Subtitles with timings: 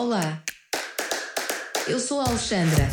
[0.00, 0.42] Olá,
[1.86, 2.88] eu sou a Alexandra.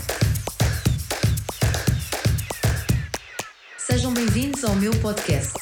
[3.78, 5.54] Sejam bem-vindos ao meu podcast.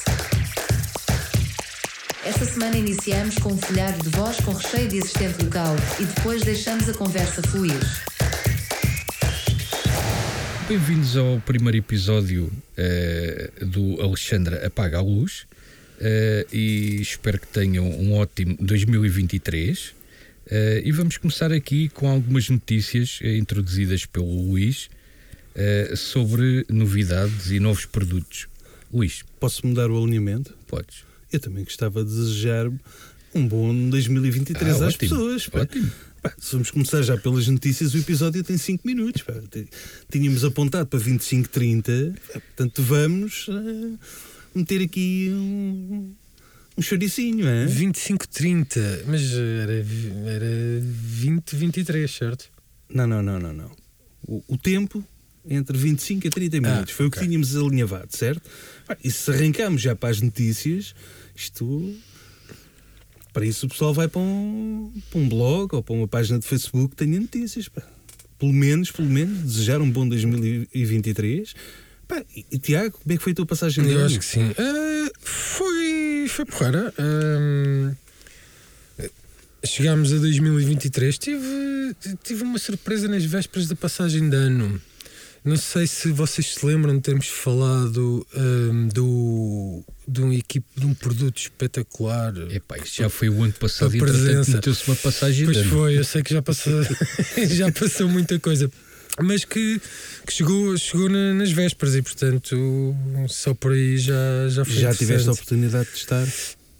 [2.26, 6.42] Esta semana iniciamos com um folhado de voz com recheio de existente local e depois
[6.42, 7.80] deixamos a conversa fluir.
[10.68, 15.46] Bem-vindos ao primeiro episódio eh, do Alexandra Apaga a Luz
[16.02, 20.05] eh, e espero que tenham um ótimo 2023.
[20.48, 24.90] Eh, e vamos começar aqui com algumas notícias eh, introduzidas pelo Luís
[25.56, 28.48] eh, sobre novidades e novos produtos.
[28.94, 30.54] Luís, Posso mudar o alinhamento?
[30.68, 31.04] podes.
[31.32, 32.72] Eu também gostava de desejar
[33.34, 35.50] um bom 2023 Ah, às ótimo, pessoas.
[35.52, 35.92] Ótimo.
[36.22, 39.24] Pá, se vamos começar já pelas notícias, o episódio tem 5 minutos.
[39.24, 39.34] pá.
[40.12, 42.14] Tínhamos apontado para 25, 30.
[42.34, 43.98] pá, Portanto, vamos eh,
[44.56, 46.14] meter aqui um,
[46.78, 47.66] um choricinho, é?
[47.68, 49.86] 25-30, mas era,
[50.28, 50.82] era
[51.22, 52.50] 20-23, certo?
[52.90, 53.72] Não, não, não, não, não.
[54.28, 55.04] O, o tempo
[55.48, 58.50] entre 25 a 30 minutos foi o que tínhamos alinhavado, certo?
[59.04, 60.96] E se arrancamos já para as notícias,
[61.36, 61.96] isto.
[63.32, 66.48] Para isso o pessoal vai para um, para um blog ou para uma página de
[66.48, 67.68] Facebook que tenha notícias.
[67.68, 67.84] Pá.
[68.40, 71.54] Pelo menos, pelo menos, desejar um bom 2023.
[72.08, 74.26] Pá, e, e, Tiago, como é que foi a tua passagem de Eu acho que
[74.26, 74.52] sim.
[74.58, 75.95] Ah, foi,
[76.30, 76.94] foi porreira.
[76.98, 77.94] Ahm,
[79.66, 81.18] chegámos a 2023.
[81.18, 84.82] Tive, tive uma surpresa nas vésperas da passagem de ano.
[85.44, 90.86] Não sei se vocês se lembram de termos falado ahm, do, de um equipe de
[90.88, 92.34] um produto espetacular.
[92.52, 94.52] Epá, isto já foi o ano passado A e presença.
[94.52, 96.74] meteu-se uma passagem Pois foi, eu sei que já passou,
[97.48, 98.72] já passou muita coisa.
[99.22, 99.80] Mas que,
[100.28, 102.96] que chegou, chegou na- nas vésperas e, portanto,
[103.30, 104.14] só por aí já,
[104.50, 106.28] já foi Já tiveste a oportunidade de estar?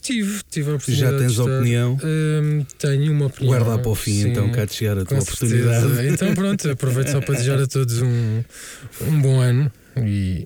[0.02, 1.12] Tive, tive a oportunidade.
[1.14, 1.44] Já tens estar.
[1.44, 1.98] opinião?
[2.04, 3.58] Hum, tenho uma opinião.
[3.58, 5.82] Guarda para o fim, sim, então, cá de chegar a tua oportunidade.
[5.88, 6.04] certeza.
[6.14, 8.44] Então, pronto, aproveito só para desejar a todos um,
[9.02, 9.72] um bom ano
[10.06, 10.46] e,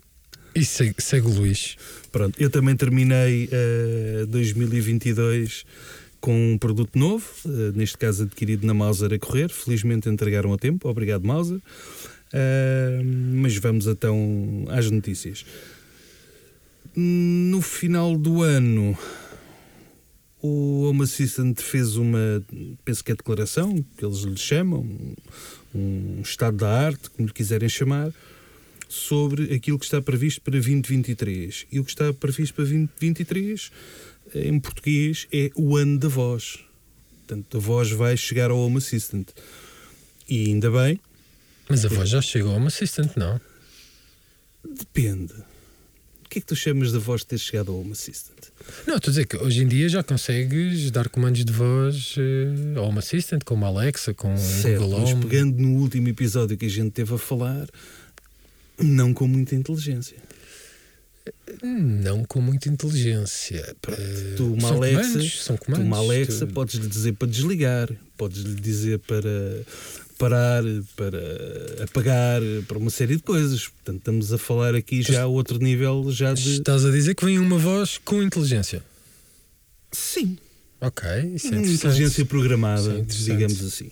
[0.56, 1.76] e segue, segue o Luís.
[2.12, 5.64] Pronto, eu também terminei eh, 2022
[6.20, 9.50] com um produto novo, eh, neste caso adquirido na Mauser a correr.
[9.50, 11.60] Felizmente entregaram a tempo, obrigado Mauser.
[12.34, 15.46] Eh, mas vamos então às notícias.
[16.96, 18.98] No final do ano,
[20.42, 22.44] o Home Assistant fez uma,
[22.84, 24.88] penso que é declaração, que eles lhe chamam,
[25.74, 28.12] um estado da arte, como lhe quiserem chamar,
[28.88, 31.68] sobre aquilo que está previsto para 2023.
[31.72, 33.72] E o que está previsto para 2023,
[34.36, 36.60] em português, é o ano da voz.
[37.28, 39.28] Portanto, a voz vai chegar ao Home Assistant.
[40.28, 41.00] E ainda bem,
[41.68, 43.40] Mas a voz já chegou a uma assistente, não?
[44.78, 45.34] depende.
[46.26, 48.38] O que é que tu chamas da voz ter chegado ao Home Assistant?
[48.86, 52.78] Não, estou a dizer que hoje em dia já consegues dar comandos de voz eh,
[52.78, 55.26] a uma assistant, como a Alexa, com o certo, Google mas Home.
[55.26, 57.68] pegando no último episódio que a gente teve a falar,
[58.78, 60.18] não com muita inteligência.
[61.64, 63.76] Não com muita inteligência.
[63.88, 65.86] Eh, tu, uma são Alexa, comandos, são Tu, comandos.
[65.88, 69.30] uma Alexa, tu- podes-lhe dizer para desligar, podes-lhe dizer para
[70.18, 70.64] parar,
[70.96, 73.68] para apagar, para uma série de coisas.
[73.68, 76.58] Portanto, estamos a falar aqui já a outro nível já de.
[76.58, 78.84] Estás a dizer que vem uma voz com inteligência.
[79.92, 80.38] Sim,
[80.82, 83.92] Ok, isso é inteligência programada, Isso é digamos assim.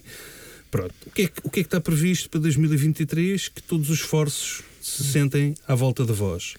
[0.72, 0.94] Pronto.
[1.06, 3.50] O que, é que, o que é que está previsto para 2023?
[3.50, 6.54] Que todos os esforços se sentem à volta da voz.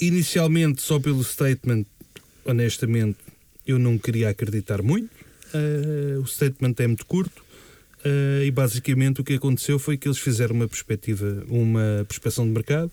[0.00, 1.84] Inicialmente, só pelo statement,
[2.44, 3.18] honestamente,
[3.66, 5.10] eu não queria acreditar muito.
[5.54, 7.44] Eh, o statement é muito curto.
[8.04, 12.52] eh, e basicamente o que aconteceu foi que eles fizeram uma perspectiva, uma prospeção de
[12.52, 12.90] mercado.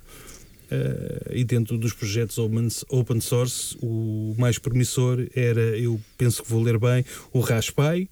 [0.71, 6.63] eh, e dentro dos projetos open, source, o mais promissor era, eu penso que vou
[6.63, 8.07] ler bem, o Raspai,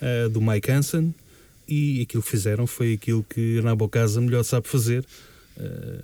[0.00, 1.14] eh, do Mike Hansen.
[1.68, 5.04] E aquilo que fizeram foi aquilo que a Nabocasa melhor sabe fazer.
[5.58, 6.02] eh,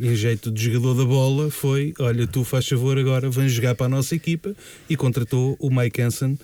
[0.00, 3.86] em jeito de jogador da bola, foi: olha, tu faz favor agora, vem jogar para
[3.86, 4.54] a nossa equipa.
[4.88, 6.38] E contratou o Mike Hansen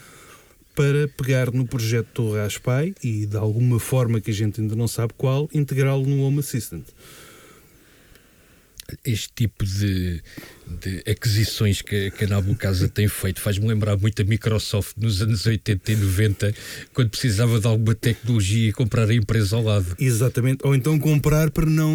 [0.75, 4.87] para pegar no projeto do Raspai e, de alguma forma que a gente ainda não
[4.87, 6.85] sabe qual, integrá-lo no Home Assistant.
[9.05, 10.23] Este tipo de,
[10.81, 15.47] de aquisições que, que a Nabucasa tem feito faz-me lembrar muito a Microsoft nos anos
[15.47, 16.55] 80 e 90,
[16.95, 20.59] quando precisava de alguma tecnologia e comprar a empresa ao lado, Exatamente.
[20.65, 21.93] Ou então comprar para não.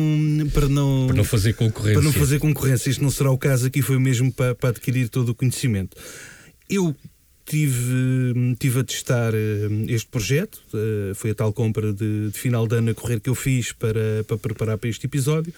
[0.53, 1.93] Para não, para não fazer concorrência.
[1.93, 2.89] para não fazer concorrência.
[2.89, 5.95] Isto não será o caso aqui, foi mesmo para, para adquirir todo o conhecimento.
[6.69, 6.95] Eu
[7.45, 12.67] tive, tive a testar eh, este projeto, eh, foi a tal compra de, de final
[12.67, 15.53] de ano a correr que eu fiz para, para preparar para este episódio,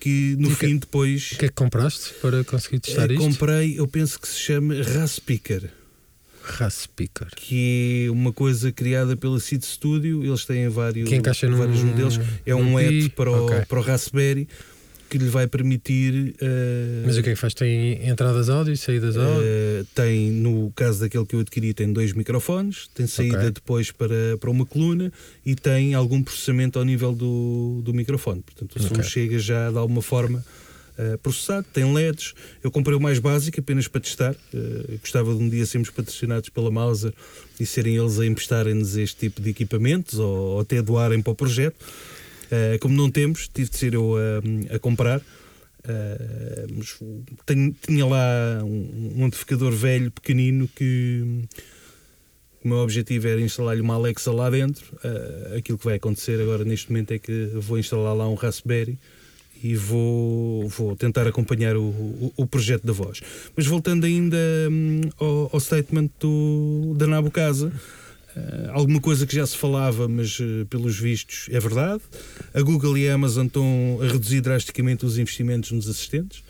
[0.00, 3.14] que no E que- fim depois O que é que compraste para conseguir testar eh,
[3.14, 3.24] isto?
[3.24, 5.70] comprei, eu penso que se chama Rasppicker.
[6.58, 7.28] RAS Speaker.
[7.36, 10.24] que é uma coisa criada pela Seed Studio.
[10.24, 12.18] Eles têm vários, encaixa num- vários modelos.
[12.46, 13.64] É um app para o, Ok.
[13.68, 14.48] para o Raspberry
[15.08, 16.34] que lhe vai permitir.
[16.40, 17.54] eh, Mas o que é que faz?
[17.54, 19.42] Tem entradas áudio e saídas áudio?
[19.44, 23.50] eh, tem, no caso daquele que eu adquiri, tem dois microfones, tem saída Ok.
[23.52, 25.12] depois para, para uma coluna
[25.44, 28.42] e tem algum processamento ao nível do, do microfone.
[28.42, 29.02] Portanto, o som Ok.
[29.04, 30.44] chega já de alguma forma
[30.98, 32.34] eh, processado, tem LEDs.
[32.62, 34.34] Eu comprei o mais básico apenas para testar.
[34.52, 37.12] Eu gostava de um dia sermos patrocinados pela Mauser
[37.58, 41.36] e serem eles a emprestarem-nos este tipo de equipamentos ou, ou até doarem para o
[41.36, 41.76] projeto.
[42.50, 45.20] Eh, como não temos, tive de ser eu a, a comprar.
[45.84, 46.98] Eh, mas
[47.46, 51.22] tenho- tinha lá um, um amplificador velho, pequenino, que
[52.64, 54.84] o meu objetivo era instalar-lhe uma Alexa lá dentro.
[55.04, 58.98] Eh, aquilo que vai acontecer agora neste momento é que vou instalar lá um Raspberry
[59.62, 63.20] e vou, vou tentar acompanhar o, o, o projeto da voz.
[63.56, 64.36] Mas voltando ainda
[64.70, 68.07] hum, ao, ao statement do, da Nabu Casa, eh,
[68.72, 72.02] alguma coisa que já se falava, mas eh, pelos vistos é verdade.
[72.54, 76.42] A Google e a Amazon estão a reduzir drasticamente os investimentos nos assistentes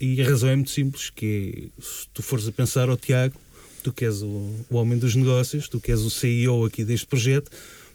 [0.00, 3.38] e a razão é muito simples, que é, se tu fores a pensar, ó Tiago,
[3.82, 7.06] tu que és o, o homem dos negócios, tu que és o CEO aqui deste
[7.06, 7.50] projeto,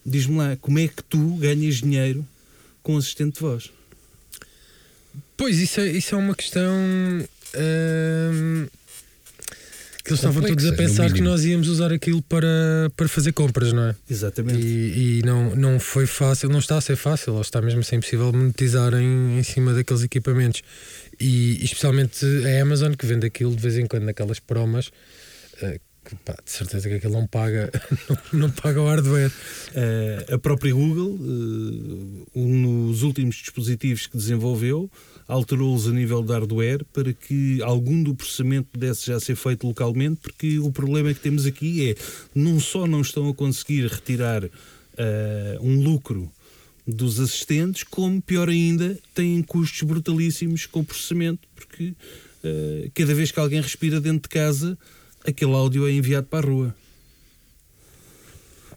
[0.05, 2.25] diz-me lá, como é que tu ganhas dinheiro
[2.83, 3.71] com assistente de voz?
[5.35, 6.71] Pois, isso é, isso é uma questão.
[10.05, 13.73] Que eles estavam todos a pensar que nós íamos usar aquilo para, para fazer compras,
[13.73, 13.95] não é?
[14.07, 14.61] Exatamente.
[14.61, 17.83] E, e não, não foi fácil, não está a ser fácil, ou está mesmo a
[17.83, 20.61] ser impossível monetizar em, em cima daqueles equipamentos.
[21.19, 24.91] E, especialmente a Amazon, que vende aquilo de vez em quando naquelas promas,
[25.59, 27.71] eh, que, pá, de certeza que aquilo não paga,
[28.31, 29.31] não, não paga o hardware.
[29.73, 34.87] Eh, a própria Google, eh, um nos últimos dispositivos que desenvolveu,
[35.27, 40.19] alterou-os a nível de hardware para que algum do processamento pudesse já ser feito localmente,
[40.21, 41.95] porque o problema que temos aqui é
[42.33, 44.43] não só não estão a conseguir retirar
[44.97, 46.31] eh, um lucro
[46.87, 51.93] dos assistentes, como pior ainda, têm custos brutalíssimos com o processamento, porque
[52.43, 54.77] eh, cada vez que alguém respira dentro de casa,
[55.25, 56.75] aquele áudio é enviado para a rua.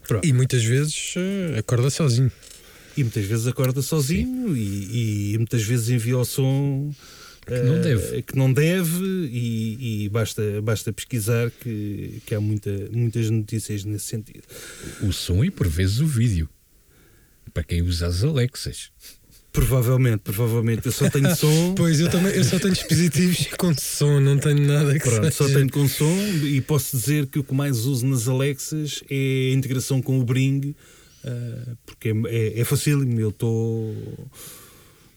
[0.07, 0.25] Pronto.
[0.25, 2.31] E muitas vezes eh, acorda sozinho.
[2.99, 6.91] E muitas vezes acorda sozinho e, e muitas vezes envia o som
[7.45, 8.21] Que não eh, deve.
[8.21, 14.05] que não deve e, e basta, basta pesquisar que, que há muita, muitas notícias nesse
[14.05, 14.43] sentido.
[15.01, 16.49] O som e por vezes o vídeo.
[17.53, 18.91] Para quem usa as Alexas.
[19.51, 20.85] Provavelmente, provavelmente.
[20.85, 21.73] Eu só tenho som.
[21.75, 25.45] Pois, eu também eu só tenho dispositivos com som, não tenho nada que Pronto, só
[25.47, 29.49] seja- tenho com som e posso dizer que o que mais uso nas Alexas é
[29.51, 30.75] a integração com o Bring,
[31.23, 33.19] eh, porque é, é, é facílimo.
[33.19, 33.93] Eu estou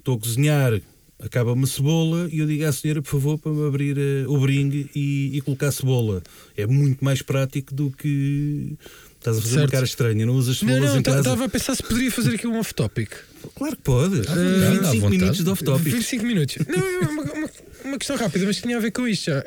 [0.06, 0.80] a cozinhar,
[1.20, 4.38] acaba uma cebola e eu digo à senhora, por favor, para me abrir eh, o
[4.38, 6.22] Bring e, e colocar a cebola.
[6.56, 8.76] É muito mais prático do que.
[9.18, 9.70] Estás a fazer uma Certo.
[9.72, 11.18] cara estranha, não usas Não, cebolas não, em casa?
[11.20, 13.10] estava a pensar se poderia fazer aqui um off-topic.
[13.54, 13.88] Claro que.
[13.88, 15.10] À vontade, à 25 vontade.
[15.18, 15.92] minutos de off-topic.
[15.92, 16.56] 25 minutos.
[16.66, 17.50] Não, é uma, uma,
[17.84, 19.26] uma questão rápida, mas tinha a ver com isto.
[19.26, 19.44] já.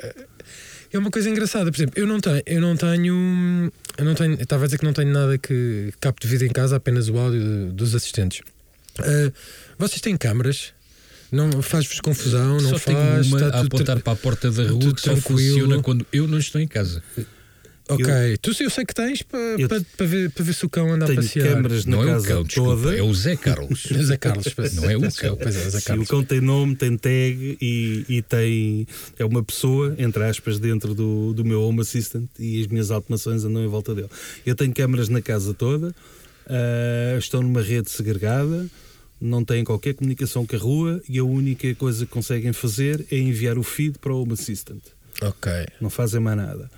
[0.93, 1.71] É uma coisa engraçada.
[1.71, 2.41] Por exemplo, eu não tenho.
[2.45, 3.71] Eu não tenho.
[3.97, 4.33] Eu não tenho.
[4.35, 7.39] Estava a dizer que não tenho nada que capte vida em casa, apenas o áudio
[7.41, 8.41] de- dos assistentes.
[8.99, 9.31] Ah,
[9.77, 10.73] vocês têm câmaras?
[11.31, 12.57] Não faz-vos confusão?
[12.61, 12.85] Não só faz?
[12.85, 15.39] tenho uma a apontar para a porta da rua que só tranquilo.
[15.53, 17.03] funciona quando eu não estou em casa.
[17.87, 18.05] Ok,
[18.41, 20.91] tu eu sei que tens para, Eu para, para ver, para ver se o cão
[20.91, 21.47] anda a Tenho passear.
[21.53, 22.97] câmaras na não é o casa cão, desculpa, toda.
[22.97, 23.83] é o Zé Carlos.
[24.05, 25.09] Zé Carlos, Não é o cão.
[25.09, 26.07] desculpa, Pois é, Zé Sim, Carlos.
[26.07, 28.87] o cão tem nome, tem tag e, e tem.
[29.19, 33.43] É uma pessoa, entre aspas, dentro do, do meu Home Assistant e as minhas automações
[33.43, 34.09] andam em volta dele.
[34.45, 35.93] Eu tenho câmaras na casa toda,
[36.47, 38.65] ah, estão numa rede segregada,
[39.21, 43.17] não têm qualquer comunicação com a rua e a única coisa que conseguem fazer é
[43.17, 44.81] enviar o feed para o Home Assistant.
[45.21, 45.51] Ok.
[45.79, 46.69] Não fazem mais nada.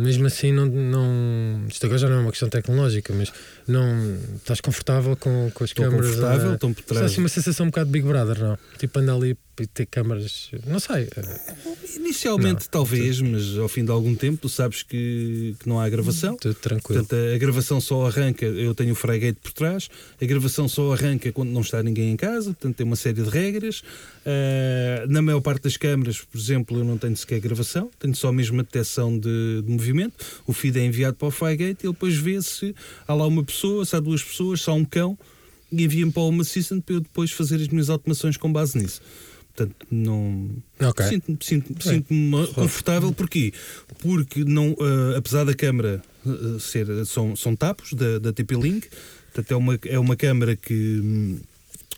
[0.00, 1.66] Mesmo assim, não, não.
[1.68, 3.32] Isto agora já não é uma questão tecnológica, mas
[3.66, 4.16] não.
[4.36, 6.06] Estás confortável com, com as Estou câmaras?
[6.10, 7.10] confortável, a- estão por Está trás.
[7.12, 8.58] assim uma sensação um bocado Big Brother, não?
[8.78, 9.36] Tipo, anda ali
[9.66, 10.50] ter câmaras.
[10.66, 11.08] Não sei.
[11.96, 15.88] Inicialmente, Não, talvez, mas ao fim de algum tempo, tu sabes que, que não há
[15.88, 16.36] gravação.
[16.36, 17.00] Tudo tranquilo.
[17.00, 19.88] Portanto, a, gravação só arranca, eu tenho o Frygate por trás,
[20.20, 23.28] a gravação só arranca quando não está ninguém em casa, portanto tem uma série de
[23.28, 23.82] regras.
[24.24, 28.30] Ah, na maior parte das câmaras, por exemplo, eu não tenho sequer gravação, tenho só
[28.30, 30.42] mesmo a detecção de, de movimento.
[30.46, 32.74] O feed é enviado para o Frygate e ele depois vê se
[33.06, 35.18] há lá uma pessoa, se há duas pessoas, se há um cão
[35.70, 38.76] e envia-me para o Home Assistant para eu depois fazer as minhas automações com base
[38.78, 39.00] nisso.
[39.58, 40.50] Portanto, não.
[40.80, 41.04] Ok.
[41.06, 43.52] Sinto-me sinto, sinto-me confortável, porquê?
[43.98, 48.88] Porque, não, ah, apesar da câmara ah, ser, são, são tapos da, da TP-Link,
[49.32, 51.40] portanto, é uma, é uma câmara que, hum,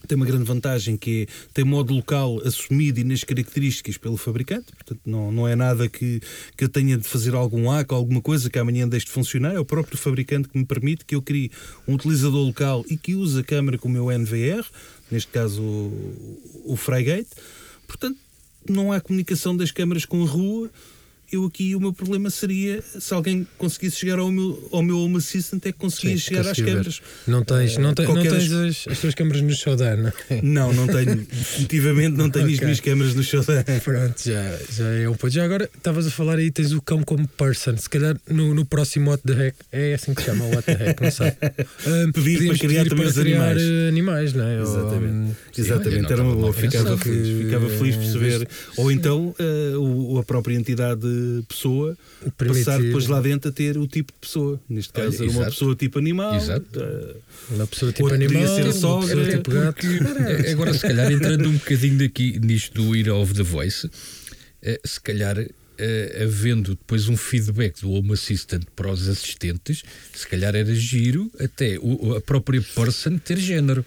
[0.09, 4.73] tem uma grande vantagem que é, tem modo local assumido e nas características pelo fabricante,
[4.73, 6.21] portanto não, não é nada que,
[6.57, 9.55] que eu tenha de fazer algum hack ou alguma coisa que amanhã deixe de funcionar,
[9.55, 11.51] é o próprio fabricante que me permite que eu crie
[11.87, 14.65] um utilizador local e que use a câmera com o meu NVR,
[15.11, 17.31] neste caso o, o Frygate,
[17.87, 18.19] portanto
[18.69, 20.71] não há comunicação das câmaras com a rua,
[21.33, 25.17] eu aqui o meu problema seria se alguém conseguisse chegar ao meu, ao meu Home
[25.19, 27.01] Assistant é que conseguia Sim, chegar às câmaras.
[27.27, 30.41] Não tens, não tens, não qualquer tens as, as tuas câmaras no showdown, não é?
[30.43, 32.65] Não, não tenho, definitivamente não tenho as Ok.
[32.67, 33.43] minhas câmaras no show.
[33.85, 35.31] Pronto, já, já é um ponto.
[35.33, 37.77] Já agora estavas a falar aí, tens o cão como person.
[37.77, 40.73] Se calhar no, no próximo What the Heck, é assim que se chama, What the
[40.73, 41.33] Heck, não sei.
[41.87, 43.63] Ah, Pedir para criar pedir também os criar, animais.
[43.63, 44.57] eh, animais, não é?
[44.57, 45.13] Ou, Exatamente.
[45.15, 48.49] hum, Exatamente, olha, era uma não boa, ficava feliz, ficava feliz por saber.
[48.77, 51.01] Ou então eh, o- a própria entidade
[51.49, 51.97] pessoa
[52.37, 54.61] Permitir- passar depois lá dentro a ter o tipo de pessoa.
[54.69, 55.51] Neste Olha, caso, era uma exato.
[55.53, 56.35] pessoa tipo animal.
[56.37, 56.81] Exato.
[56.81, 57.17] eh,
[57.51, 59.87] Uma pessoa tipo animal, ser a sogra, pessoa tipo gato.
[60.47, 63.91] É, Agora, se calhar, entrando um bocadinho daqui nisto do Ir of the Voice,
[64.63, 65.39] eh, se calhar,
[65.79, 71.31] eh, havendo depois um feedback do Home Assistant para os assistentes, se calhar era giro
[71.41, 73.85] até o- a própria person ter género,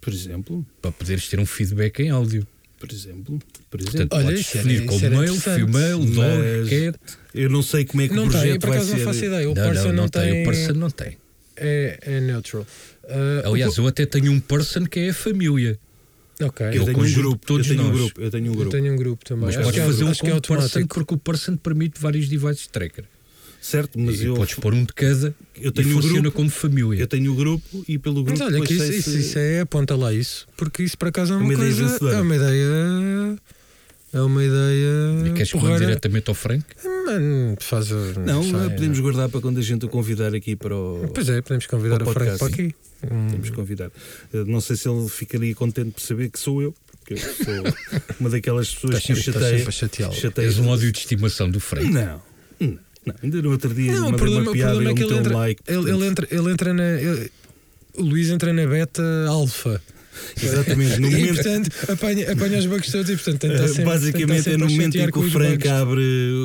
[0.00, 0.64] por exemplo.
[0.82, 2.46] para poderes ter um feedback em áudio.
[2.78, 3.38] Por exemplo.
[3.70, 3.98] Por exemplo.
[3.98, 5.66] Portanto, Olha, podes isso era- definir isso como era male, interessante.
[5.66, 7.00] female, dog, Mas- cat.
[7.34, 8.96] eu não sei como é que Não o tem, projeto por vai acaso ser.
[8.98, 9.50] não faço ideia.
[9.50, 10.22] O Não, person não, não, não tem.
[10.32, 10.42] tem.
[10.42, 11.16] O person não tem.
[11.56, 12.66] É, é neutral.
[13.08, 15.78] Ah, Aliás, o- eu até tenho um person que é a família.
[16.42, 16.66] ok.
[16.66, 17.46] Eu o tenho um conjunto grupo.
[17.46, 18.00] todos eu tenho um nós.
[18.00, 18.20] grupo.
[18.20, 18.70] Eu tenho um Eu grupo.
[18.70, 19.46] tenho um grupo também.
[19.46, 20.94] Mas acho podes que é, fazer um acho que é como person automático.
[20.94, 23.04] porque o person permite vários devices tracker.
[23.70, 26.36] Certo, mas e eu, podes pôr um de cada eu e tenho um funciona grupo.
[26.36, 27.00] como família.
[27.00, 29.60] Eu tenho o grupo e pelo grupo Mas olha, que isso, isso, se- isso é,
[29.60, 31.86] aponta lá isso, porque isso por acaso é É uma, uma ideia coisa.
[31.88, 32.16] vencedora.
[32.16, 33.36] É uma ideia.
[34.12, 35.32] É uma E ideia.
[35.34, 35.80] queres que porreira.
[35.84, 36.64] diretamente ao Frank?
[37.06, 37.88] Mano, faz.
[38.24, 41.10] Não, sei, podemos guardar para quando a gente o convidar aqui para o.
[41.12, 42.74] Pois é, podemos convidar Para o Frank para aqui.
[43.04, 43.90] Hum, Podemos convidar.
[44.32, 47.74] Eu não sei se ele ficaria contente por saber que sou eu, porque eu sou
[48.20, 49.70] uma daquelas pessoas que chateia.
[49.70, 51.90] chateia Tens um ódio de estimação do Frank.
[51.90, 52.22] Não,
[53.06, 53.14] não.
[53.22, 55.14] Ainda no outro dia Não, o problema, uma o piada e problema é que ele
[55.18, 55.62] entra, um like.
[55.66, 57.00] ele, ele entra, ele entra na.
[57.00, 57.30] ele-
[57.94, 59.80] o Luís entra na beta alfa.
[60.42, 61.34] Exatamente, no E momento.
[61.34, 64.66] portanto apanha, apanha os bugs todos e portanto tenta eh, sempre, Basicamente tenta é no
[64.70, 66.00] momento em que o Frank abre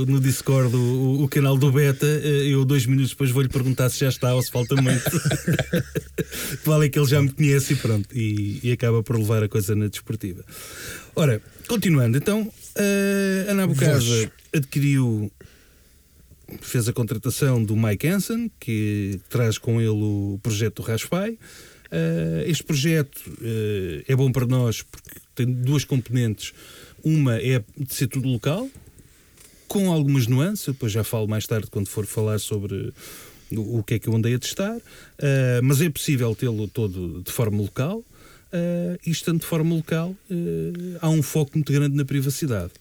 [0.07, 3.99] no Discord o, o canal do Beta, eh, eu dois minutos depois vou-lhe perguntar se
[4.01, 5.01] já está ou se falta muito.
[6.65, 9.47] Vale é que ele já me conhece e pronto, e, e acaba por levar a
[9.49, 10.43] coisa na desportiva.
[11.15, 14.29] Ora, continuando, então, eh, a Nabucasa Voz.
[14.53, 15.31] adquiriu,
[16.59, 21.37] fez a contratação do Mike Hansen, que traz com ele o projeto do Raspai.
[21.91, 26.53] Eh, este projeto eh, é bom para nós porque tem duas componentes.
[27.03, 28.69] Uma é de ser tudo local,
[29.67, 32.93] com algumas nuances, depois já falo mais tarde quando for falar sobre
[33.51, 34.77] o, o que é que eu andei a testar,
[35.17, 38.03] eh, mas é possível tê-lo todo de forma local.
[39.05, 40.13] e estando de forma local,
[40.99, 42.71] há um foco muito grande na privacidade.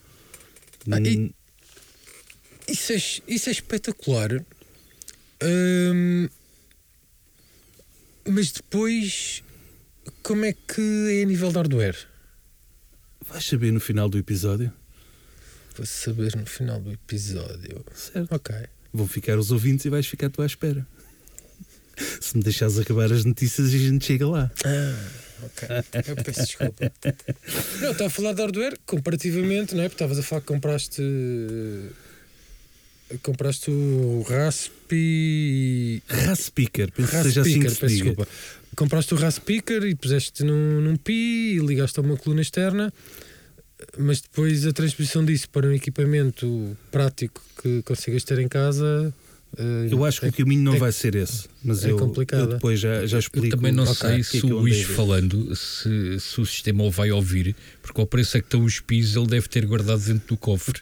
[0.90, 1.30] Ah, e- Hum,
[2.70, 2.96] Isso é,
[3.28, 4.44] isso é espetacular.
[5.42, 6.28] Hum,
[8.28, 9.42] mas depois,
[10.22, 10.80] como é que
[11.18, 11.96] é a nível de hardware?
[13.26, 14.72] Vais saber no final do episódio.
[15.76, 17.84] Vou saber no final do episódio.
[17.94, 18.34] Certo.
[18.34, 18.54] Ok.
[18.92, 20.86] Vão ficar os ouvintes e vais ficar tu à espera.
[22.20, 24.50] Se me deixares acabar as notícias, a gente chega lá.
[24.64, 25.68] Ah, ok.
[26.08, 26.92] Eu peço desculpa.
[27.80, 29.88] Não, estava a falar de hardware comparativamente, não é?
[29.88, 31.02] Porque estavas a falar que compraste.
[33.22, 36.02] Compraste o Raspi.
[36.08, 38.04] Raspeaker, penso que seja assim que se diga.
[38.04, 38.28] desculpa.
[38.76, 42.92] Compraste o Raspeaker e puseste num, num pi e ligaste a uma coluna externa,
[43.98, 49.12] mas depois a transposição disso para um equipamento prático que consigas ter em casa.
[49.58, 51.96] eh, Eu acho que é- o caminho não é- vai ser esse, mas é eu,
[51.96, 52.42] complicado.
[52.42, 53.56] eu depois já, já Eu explico.
[53.56, 56.46] também não ok, sei o que é se eu o Luís falando, se, se o
[56.46, 59.66] sistema o vai ouvir, porque ao preço é que estão os pis, ele deve ter
[59.66, 60.78] guardado dentro do cofre.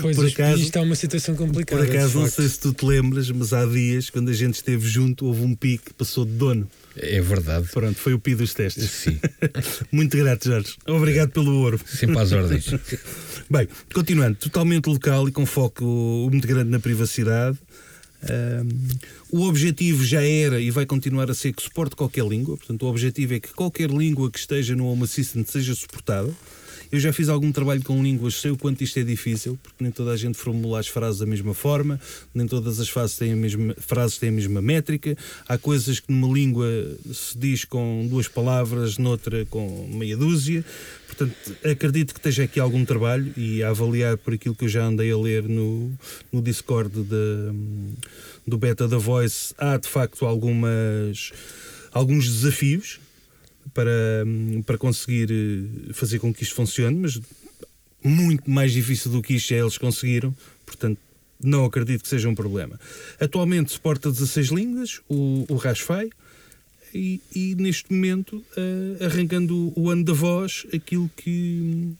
[0.00, 1.84] Pois Por acaso- pis está uma situação complicada.
[1.84, 4.88] Por acaso, não sei se tu te lembras, mas há dias, quando a gente esteve
[4.88, 6.68] junto, houve um pi que passou de dono.
[6.96, 7.68] É verdade.
[7.72, 8.90] Pronto, foi o pi dos testes.
[8.90, 9.18] Sim,
[9.90, 10.74] Muito grato, Jorge.
[10.86, 11.80] Obrigado pelo ouro.
[11.86, 12.66] sempre às ordens.
[13.48, 17.58] Bem, continuando, totalmente local e com foco muito grande na privacidade.
[18.24, 18.68] Ahm,
[19.30, 22.56] o objetivo já era e vai continuar a ser que suporte qualquer língua.
[22.56, 26.30] Portanto, o objetivo é que qualquer língua que esteja no Home Assistant seja suportada.
[26.92, 29.90] Eu já fiz algum trabalho com línguas, sei o quanto isto é difícil, porque nem
[29.90, 31.98] toda a gente formula as frases da mesma forma,
[32.34, 35.16] nem todas as frases têm a mesma, frases têm a mesma métrica.
[35.48, 36.68] Há coisas que numa língua
[37.10, 40.62] se diz com duas palavras, noutra com meia dúzia.
[41.06, 41.34] Portanto,
[41.64, 45.10] acredito que esteja aqui algum trabalho e a avaliar por aquilo que eu já andei
[45.10, 45.90] a ler no,
[46.30, 47.94] no Discord de-
[48.46, 51.32] do Beta da Voice, há de facto algumas
[51.90, 52.98] alguns desafios
[53.74, 54.24] para,
[54.66, 57.20] para conseguir eh, fazer com que isto funcione, mas
[58.02, 60.34] muito mais difícil do que isto já eles conseguiram,
[60.66, 60.98] portanto
[61.42, 62.78] não acredito que seja um problema.
[63.20, 66.08] Atualmente suporta 16 línguas, o, o Rasfai,
[66.94, 71.94] e, e neste momento, eh, arrancando o ano da voz, aquilo que hum,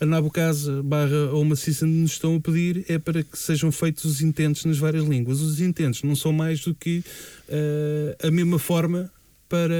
[0.00, 4.22] a Nabucasa barra Home Assistant nos estão a pedir é para que sejam feitos os
[4.22, 5.40] intentos nas várias línguas.
[5.40, 7.02] Os intentos não são mais do que
[7.48, 9.10] eh, a mesma forma
[9.48, 9.74] para,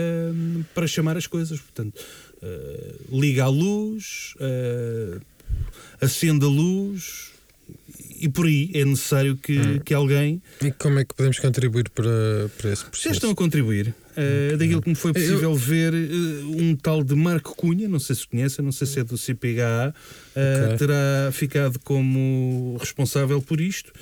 [0.75, 1.61] para chamar as coisas.
[1.61, 2.01] Portanto,
[2.43, 5.19] eh, liga a luz, eh,
[6.01, 7.31] acende a luz
[8.21, 9.79] e por aí é necessário que, Hum.
[9.85, 12.09] que alguém E como é que podemos contribuir para,
[12.59, 13.15] para esse já processo?
[13.15, 13.95] estão a contribuir.
[14.17, 18.17] Uh, daquilo que me foi possível ver, uh, um tal de Marco Cunha, não sei
[18.17, 20.79] se conhece, não sei se é do CPHA, uh, Ok.
[20.79, 23.93] terá ficado como responsável por isto.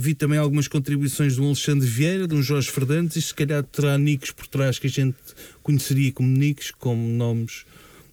[0.00, 3.62] Vi também algumas contribuições de um Alexandre Vieira, de um Jorge Fernandes, e se calhar
[3.64, 5.16] terá nicks por trás que a gente
[5.62, 7.64] conheceria como nicks, como nomes.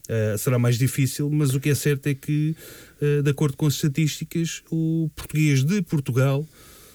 [0.09, 2.55] uh, será mais difícil, mas o que é certo é que,
[3.01, 6.45] uh, de acordo com as estatísticas, o português de Portugal,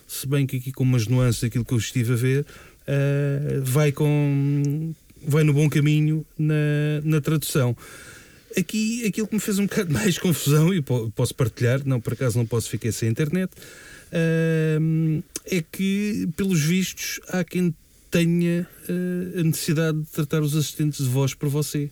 [0.07, 2.45] se bem que aqui com umas nuances daquilo que eu estive a ver,
[2.87, 4.93] eh, vai com
[5.27, 7.75] vai no bom caminho na, na tradução.
[8.55, 12.13] Aqui aquilo que me fez um bocado mais confusão, e po- posso partilhar, não por
[12.13, 13.51] acaso não posso ficar sem internet,
[14.13, 14.79] eh,
[15.47, 17.75] é que, pelos vistos, há quem
[18.11, 21.91] tenha eh, a necessidade de tratar os assistentes de voz por você.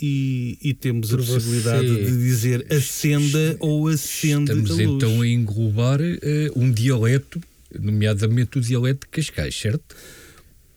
[0.00, 2.04] E, e temos Por a possibilidade você.
[2.04, 7.40] de dizer acenda ou acende Estamos então a englobar eh, um dialeto,
[7.76, 9.96] nomeadamente o dialeto de Cascais, certo?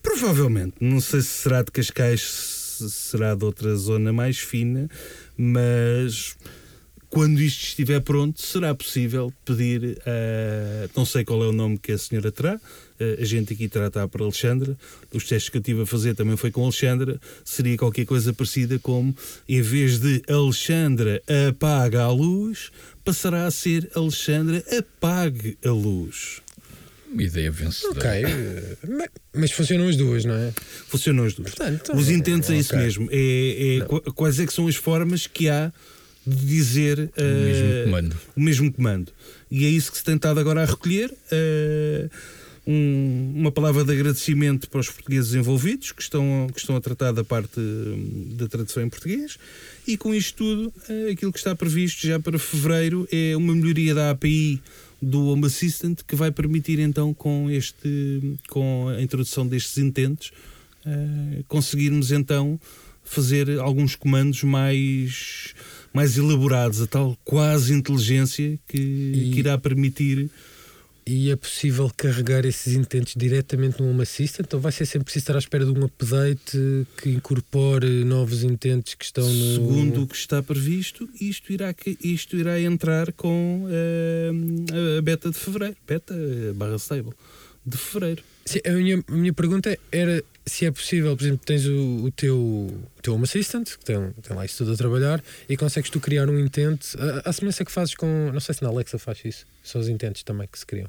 [0.01, 0.73] Provavelmente.
[0.81, 4.89] Não sei se será de Cascais, se será de outra zona mais fina,
[5.37, 6.35] mas
[7.11, 10.89] quando isto estiver pronto, será possível pedir a.
[10.95, 12.59] Não sei qual é o nome que a senhora terá.
[12.99, 14.77] eh, A gente aqui trata por Alexandra.
[15.13, 17.19] Os testes que eu estive a fazer também foi com Alexandra.
[17.43, 19.15] Seria qualquer coisa parecida como,
[19.47, 22.71] em vez de Alexandra apaga a luz,
[23.03, 26.41] passará a ser Alexandra apague a luz.
[27.11, 27.99] Uma ideia vencedora.
[27.99, 30.53] Ok, eh, ma- mas funcionam as duas, não é?
[30.87, 31.49] Funcionam as duas.
[31.53, 32.85] Portanto, Os intentes é isso ok.
[32.85, 33.09] mesmo.
[33.11, 35.73] É, é qu- quais é que são as formas que há
[36.25, 38.17] de dizer O eh, mesmo comando.
[38.35, 39.11] o mesmo comando.
[39.49, 41.13] E é isso que se tem estado agora a recolher.
[41.31, 42.09] eh,
[42.67, 47.11] um- uma palavra de agradecimento para os portugueses envolvidos que estão, que estão a tratar
[47.11, 49.37] da parte hum, da tradução em português.
[49.87, 53.95] E com isto tudo, eh, aquilo que está previsto já para fevereiro é uma melhoria
[53.95, 54.61] da API
[55.01, 60.31] do Home Assistant que vai permitir então com este com a introdução destes intentes
[60.85, 62.59] eh, conseguirmos então
[63.03, 65.55] fazer alguns comandos mais
[65.93, 70.29] mais elaborados, a tal quase inteligência que, E- que irá permitir
[71.05, 74.45] E é possível carregar esses intentos diretamente no Home Assistant?
[74.45, 76.57] Então vai ser sempre preciso estar à espera de um update
[76.97, 79.53] que incorpore novos intentos que estão no.
[79.55, 81.73] Segundo o que está previsto, isto irá,
[82.03, 84.31] isto irá entrar com eh,
[84.97, 85.75] a beta de fevereiro.
[85.87, 87.13] Beta eh, barra stable
[87.65, 88.23] de fevereiro.
[88.45, 92.11] Sim, a, minha, a minha pergunta era se é possível, por exemplo, tens o, o
[92.11, 95.89] teu, o teu Home Assistant, que tem, tem lá isso tudo a trabalhar, e consegues
[95.89, 96.87] tu criar um intento.
[97.25, 98.31] A, a semelhança que fazes com.
[98.33, 99.45] Não sei se na Alexa faz isso.
[99.63, 100.87] São os intentos também que se criam.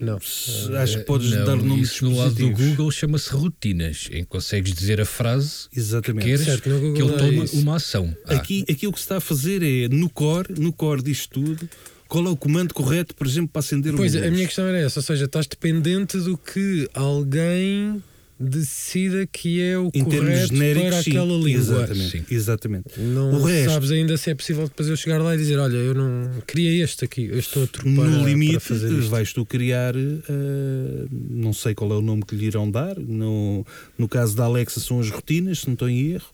[0.00, 0.18] Não.
[0.20, 2.50] Se- Acho que podes Não, dar nomes no lado do.
[2.50, 6.24] Google chama-se rotinas, em que consegues dizer a frase que Exatamente.
[6.26, 7.56] queres Certo, Google que ele é tome isso.
[7.60, 8.16] uma ação.
[8.26, 11.28] Ah, Aqui, aqui o que se está a fazer é no core, no core disto
[11.44, 11.68] tudo,
[12.08, 14.78] qual é o comando correto, por exemplo, para acender Pois, o a minha questão era
[14.78, 18.02] essa, ou seja, estás dependente do que alguém
[18.40, 21.10] decida que é o em correto genéricos, para sim.
[21.10, 21.50] aquela língua.
[21.60, 22.10] Exatamente.
[22.10, 22.24] Sim.
[22.30, 22.84] exatamente.
[23.00, 25.76] Não O resto- sabes ainda se é possível depois eu chegar lá e dizer, olha,
[25.76, 29.10] eu não queria este aqui, eu estou a tropar No para limite, fazer isto.
[29.10, 32.98] vais tu criar, eh, não sei qual é o nome que lhe irão dar.
[32.98, 33.66] No,
[33.98, 36.26] no caso da Alexa, são as rotinas, se não estou em erro.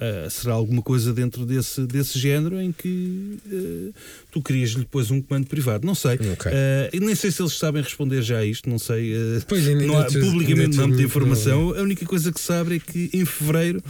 [0.00, 3.98] Eh, será alguma coisa dentro desse, desse género em que eh,
[4.30, 5.84] tu crias-lhe depois um comando privado.
[5.84, 6.14] Não sei.
[6.14, 6.52] Ok.
[6.54, 9.12] Eh, e nem sei se eles sabem responder já a isto, não sei.
[9.48, 11.74] Pois, não há, tu- publicamente não há muita não- informação.
[11.74, 13.82] A única coisa que se sabe é que em fevereiro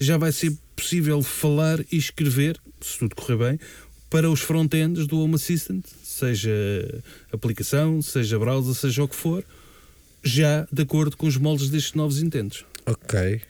[0.00, 3.60] já vai ser possível falar e escrever, se tudo correr bem,
[4.08, 6.50] para os front-ends do Home Assistant, seja
[7.30, 9.44] aplicação, seja browser, seja o que for,
[10.24, 12.64] já de acordo com os moldes destes novos intentos.
[12.86, 13.40] Ok.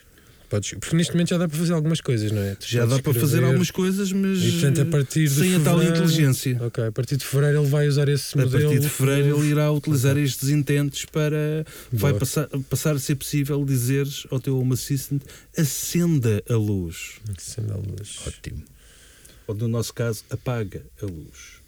[0.53, 2.55] Podes, porque neste momento já dá para fazer algumas coisas, não é?
[2.57, 5.79] Tu Já dá para fazer algumas coisas, mas E portanto, a partir sem a tal
[5.79, 6.59] fevereiro- inteligência.
[6.63, 8.63] Ok, a partir de fevereiro ele vai usar esse A modelo.
[8.65, 11.65] partir de fevereiro ele irá utilizar estes intentos para.
[11.91, 12.21] Vai Boa.
[12.21, 15.23] passar, passar a ser possível dizeres ao teu Home Assistant
[15.57, 17.13] acenda a luz.
[17.35, 18.19] Acenda a luz.
[18.27, 18.63] Ótimo.
[19.47, 21.63] Ou no nosso caso, apaga a luz.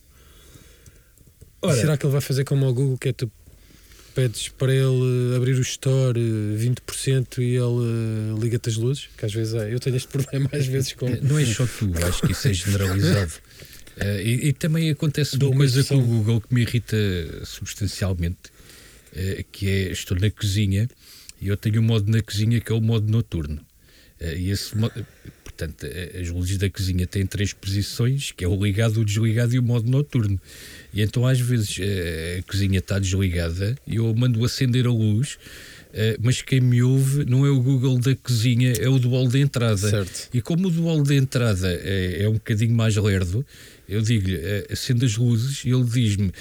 [1.62, 3.30] Ora, será que ele vai fazer como ao Google, que é tu
[4.14, 9.24] pedes para ele abrir o store eh, 20% e ele eh, liga-te as luzes, que
[9.26, 12.22] às vezes é, eu tenho este problema às vezes com Não é só tu, acho
[12.22, 13.32] que isso é generalizado.
[13.96, 16.02] Eh, e, e também acontece Dou uma coisa com o.
[16.02, 16.96] Google que me irrita
[17.44, 18.50] substancialmente,
[19.14, 20.88] eh, que é estou na cozinha
[21.40, 23.60] e eu tenho um modo na cozinha que é o modo noturno.
[24.20, 24.90] Eh, e esse mo-
[25.56, 25.86] portanto,
[26.20, 29.62] as luzes da cozinha têm três posições, que é o ligado, o desligado e o
[29.62, 30.40] modo noturno.
[30.92, 31.78] E então às vezes
[32.38, 35.38] a cozinha está desligada e eu mando acender a luz.
[36.20, 39.38] mas quem me ouve não é o Google da cozinha, é o do hall de
[39.38, 39.76] entrada.
[39.76, 40.28] Certo.
[40.32, 43.46] E como o dual de entrada é, é um bocadinho mais lerdo,
[43.88, 44.38] eu digo-lhe,
[44.70, 46.32] acende as luzes e ele diz-me,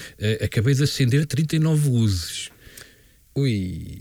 [0.42, 2.50] acabei de acender 39 luzes.
[3.36, 3.98] Ui,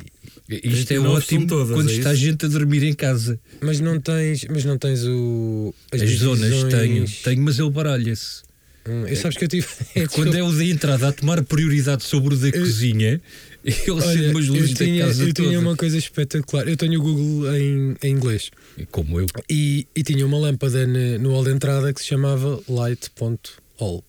[0.49, 3.39] Isto é 39 ótimo todas, quando é está gente a dormir em casa.
[3.61, 8.43] mas não tens, mas não tens o As, zonas divisões- tenho, tenho, mas ele baralha-se.
[8.85, 9.65] Hum, eu sabes que eu tive
[10.11, 13.21] Quando é o de entrada a tomar prioridade sobre o da cozinha,
[13.63, 15.47] ele acende umas eu luzes tinha, da casa eu toda.
[15.47, 16.67] tinha uma coisa espetacular.
[16.67, 18.51] Eu tenho o Google em, em inglês
[18.91, 19.25] Como eu.
[19.49, 24.03] e, e tinha uma lâmpada ne- no hall de entrada que se chamava light.all.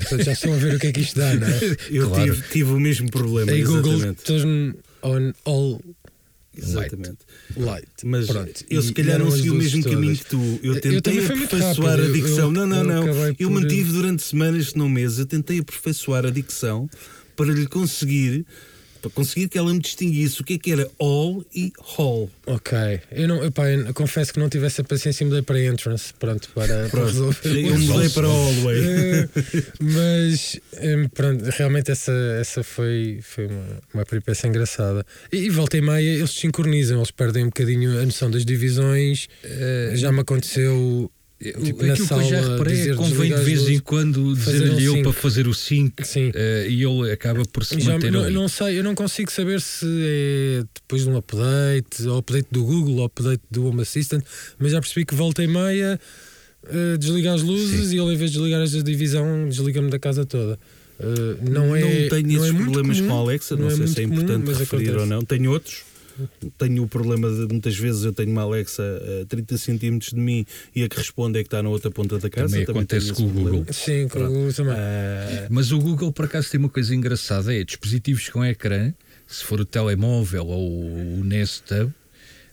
[0.00, 1.60] Portanto, já estão a ver o que é que isto dá, não é?
[1.90, 2.34] Eu Claro.
[2.34, 3.52] tive, tive o mesmo problema.
[3.52, 5.80] Em Google turn on all
[6.56, 7.18] exatamente.
[7.56, 7.86] light.
[8.04, 8.64] Mas Pronto.
[8.68, 10.18] eu se calhar não segui o mesmo caminho todas.
[10.18, 10.60] que tu.
[10.66, 12.02] Eu Eu tentei muito aperfeiçoar rápido.
[12.02, 12.38] a Eu- dicção.
[12.48, 13.06] eu- não, não, eu não.
[13.28, 16.88] Eu por- mantive durante semanas, se não meses, eu tentei aperfeiçoar a dicção
[17.36, 18.44] para lhe conseguir.
[19.00, 22.30] Para conseguir que ela me distinguisse o que é que era all e hall.
[22.46, 22.78] Ok.
[23.12, 26.12] Eu, não, epá, eu confesso que não tive essa paciência e mudei para entrance.
[26.18, 27.06] Pronto, para, para Pronto.
[27.06, 27.66] resolver.
[27.66, 28.80] Eu mudei para hallway.
[28.80, 29.28] Eh,
[29.80, 35.04] mas eh, pronto, realmente essa, essa foi, foi uma, uma peripécia engraçada.
[35.32, 38.44] E, e volta e meia eles se sincronizam, eles perdem um bocadinho a noção das
[38.44, 39.28] divisões.
[39.44, 41.10] Eh, já me aconteceu.
[41.40, 44.84] Tipo, na Aquilo que eu já sala, reparei é convém de vez em quando dizer-lhe
[44.84, 46.30] eu para fazer o sync Sim.
[46.34, 48.34] eh, e ele acaba por se Já, manter não, ali.
[48.34, 52.62] não sei, eu não consigo saber se é depois de um update, ou update do
[52.62, 54.22] Google, ou update do Home Assistant,
[54.58, 55.98] mas já percebi que volta e meia
[56.68, 59.98] eh, desliga as luzes e ele, em vez de desligar as da divisão, desliga-me da
[59.98, 60.58] casa toda.
[60.98, 61.80] Eh, não é.
[61.80, 64.00] não tenho não é esses muito problemas comum, com a Alexa, não, é sei se
[64.00, 65.22] é comum, importante mas referir ou não.
[65.22, 65.88] Tenho outros.
[66.58, 68.82] Tenho o problema de muitas vezes eu tenho uma Alexa
[69.22, 72.18] a 30 centímetros de mim e a que responde é que está na outra ponta
[72.18, 72.48] da casa.
[72.48, 73.64] Também acontece tenho com esse o Google.
[73.64, 73.72] problema.
[73.72, 74.26] Sim, com o.
[74.28, 74.74] Google também.
[74.76, 78.92] Ah, Mas o Google, por acaso, tem uma coisa engraçada: é dispositivos com ecrã,
[79.26, 81.92] se for o telemóvel ou o Nest Hub,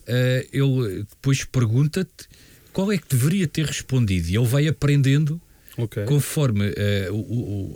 [0.07, 2.27] eh, ele depois pergunta-te
[2.73, 5.41] qual é que deveria ter respondido e ele vai aprendendo
[5.77, 6.03] ok.
[6.05, 6.71] conforme
[7.11, 7.19] o- o-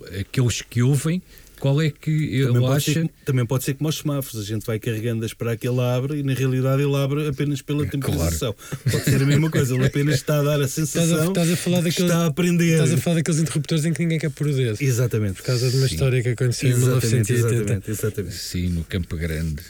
[0.02, 1.22] o- aqueles que ouvem
[1.62, 2.94] qual é que ele Também pode, acha.
[2.94, 5.80] ser, também pode ser como aos semáforos, a gente vai carregando a esperar que ele
[5.80, 8.56] abra e na realidade ele abre apenas pela temporização.
[8.92, 11.52] Pode ser a mesma coisa, ele apenas está a dar a Estás a, sensação estás
[11.52, 12.74] a falar que daquele, está a aprender.
[12.74, 14.78] estás a falar daqueles interruptores em que ninguém quer pôr o dedo.
[14.82, 15.34] Exatamente.
[15.36, 15.94] Por causa de uma Sim.
[15.94, 17.56] história que aconteceu em Exatamente, 1980.
[17.56, 19.62] exatamente, exatamente, Sim, no Campo Grande.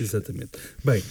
[0.00, 0.52] exatamente.
[0.82, 1.02] Bem,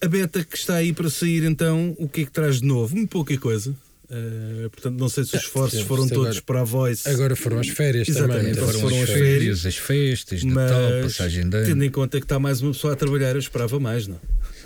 [0.00, 2.96] a beta que está aí para sair então, o que é que traz de novo?
[2.96, 3.72] Muito pouca coisa.
[4.10, 7.06] Uh, portanto, não sei se os esforços sim, foram todos agora- para a voice.
[7.08, 8.52] Agora foram as férias Exatamente, também.
[8.52, 11.66] então Foram foram as as férias, férias, as festas, mas Natal, passagem de ano.
[11.66, 14.18] tendo em conta que está mais uma pessoa a trabalhar, eu esperava mais, não?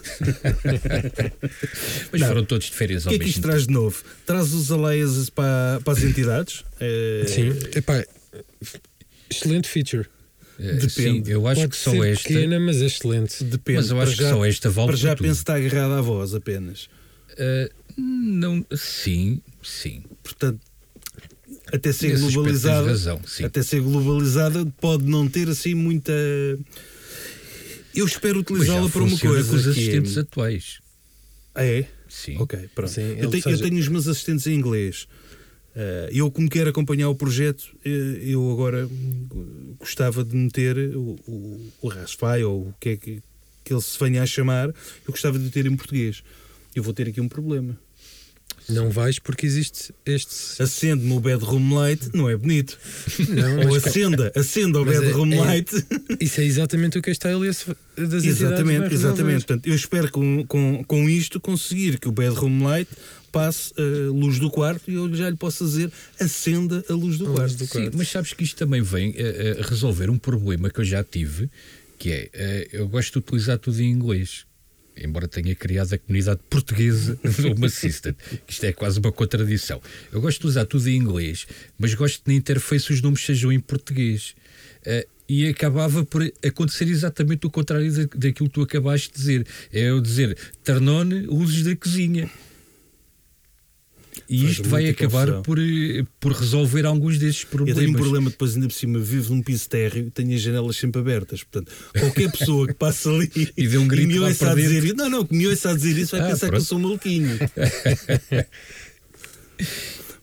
[2.11, 2.29] Mas Não.
[2.29, 4.03] foram todos de férias O ao que é que isto traz de novo?
[4.27, 6.65] Traz os alaias para, para as entidades?
[6.81, 8.05] Eh, Sim, epá,
[9.31, 10.07] excelente feature.
[10.59, 11.27] Eh, Depende.
[11.27, 12.29] Sim, eu acho Pode que só ser esta.
[12.29, 13.45] pequena, mas é excelente.
[13.45, 13.79] Depende.
[13.79, 15.99] Mas eu Para acho que já- só esta vale Para já penso que está agarrada
[15.99, 16.89] à voz apenas.
[17.39, 20.03] Eh, não, sim, sim.
[20.23, 20.61] Portanto,
[21.73, 23.45] até ser Nesse globalizada, razão, sim.
[23.45, 26.13] até ser globalizada, pode não ter assim muita.
[27.95, 29.49] Eu espero utilizá-la para uma coisa.
[29.51, 30.81] com os é- assistentes atuais.
[31.55, 31.87] Ah, é?
[32.09, 32.37] Sim.
[32.39, 32.91] Ok, pronto.
[32.91, 35.07] Sim, eu, tenho, seja- eu tenho os meus assistentes em inglês.
[35.75, 38.89] Eh, eu, como quero acompanhar o projeto, eh, eu agora
[39.79, 43.23] gostava de meter o, o, o Raspberry ou o que é que,
[43.65, 44.75] que ele se venha a chamar, eu
[45.11, 46.23] gostava de ter em português.
[46.75, 47.79] Eu vou ter aqui um problema.
[48.69, 50.63] Não vais porque existe este.
[50.63, 52.79] Acende-me o bedroom light, não é bonito.
[53.29, 55.71] Não, Ou acenda, acenda o Mas é- bedroom é- light.
[56.21, 59.45] isso é exatamente o que este alias das entidades vai Exatamente, exatamente.
[59.47, 62.89] Portanto, eu espero com, com, com isto conseguir que o bedroom light
[63.33, 67.25] passe a luz do quarto e eu já lhe posso dizer acenda a luz do
[67.27, 67.57] A luz quarto.
[67.57, 70.85] do Sim, mas sabes que isto também vem a, a resolver um problema que eu
[70.85, 71.51] já tive,
[71.99, 74.45] que é, eh, eu gosto de utilizar tudo em inglês.
[74.97, 79.81] Embora tenha criado a comunidade portuguesa do Home Assistant, que isto é quase uma contradição.
[80.13, 81.47] Eu gosto de usar tudo em inglês,
[81.79, 84.35] mas gosto que na interface os nomes sejam em português.
[84.85, 89.47] Eh, e acabava por acontecer exatamente o contrário da- daquilo que tu acabaste de dizer.
[89.73, 92.29] É eu dizer turn on luzes da cozinha.
[94.29, 95.43] E isto vai acabar confusão.
[95.43, 95.59] por,
[96.21, 97.79] por resolver alguns desses Eu problemas.
[97.79, 100.77] tenho um problema depois, ainda por cima, vivo num piso térreo e tenho as janelas
[100.77, 101.43] sempre abertas.
[101.43, 104.85] Portanto, qualquer pessoa que passa ali E dê um grito me lá ouça a dizer
[104.85, 106.63] isso, não, não, que me ouça a dizer isso vai Ah, pensar que pronto.
[106.63, 107.39] eu sou maluquinho.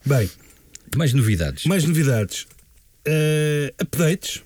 [0.06, 0.30] Bem,
[0.96, 1.66] Mais novidades.
[1.66, 2.46] mais novidades.
[3.06, 4.42] Eh, updates.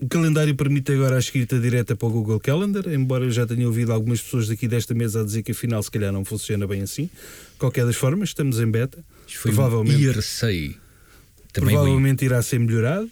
[0.00, 3.66] O calendário permite agora a escrita direta para o Google Calendar, embora eu já tenha
[3.66, 6.82] ouvido algumas pessoas daqui desta mesa a dizer que afinal se calhar não funciona bem
[6.82, 7.08] assim.
[7.58, 9.04] Qualquer das formas, estamos em beta.
[9.28, 10.76] Foi provavelmente- IRC.
[11.52, 13.08] Também provavelmente irá ser melhorado.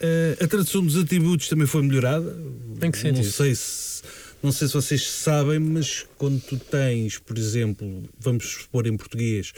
[0.00, 2.34] Eh, a tradução dos atributos também foi melhorada.
[2.82, 3.24] Em que sentido?
[3.24, 3.84] Não sei se
[4.42, 9.52] não sei se vocês sabem, mas quando tu tens, por exemplo, vamos supor em português,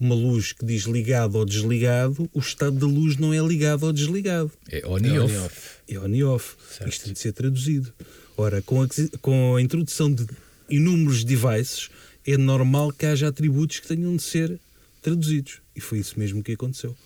[0.00, 3.92] uma luz que diz ligado ou desligado, o estado da luz não é ligado ou
[3.92, 4.50] desligado.
[4.68, 5.60] É on e On off.
[5.88, 6.56] É on e off.
[6.76, 6.88] Certo.
[6.90, 7.92] Isto tem de ser traduzido.
[8.36, 8.88] Ora, com a,
[9.20, 10.26] com a introdução de
[10.68, 11.88] inúmeros devices,
[12.26, 14.58] é normal que haja atributos que tenham de ser
[15.02, 15.58] traduzidos.
[15.76, 16.96] E foi isso mesmo que aconteceu.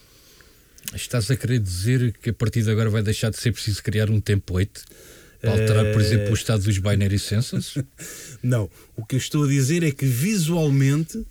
[0.94, 4.10] Estás a querer dizer que a partir de agora vai deixar de ser preciso criar
[4.10, 4.82] um template
[5.40, 7.74] para alterar, por Eh, exemplo, o estado dos binary census?
[8.42, 11.24] Não, o que eu estou a dizer é que visualmente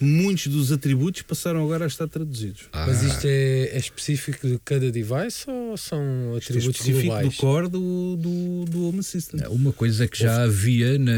[0.00, 2.68] muitos dos atributos passaram agora a estar traduzidos.
[2.72, 7.02] Mas Ah, isto é, é específico de cada device ou são Isto é atributos específico
[7.06, 7.28] globais?
[7.28, 9.42] do core do, do, do Home Assistant.
[9.48, 11.12] Uma coisa que já havia na,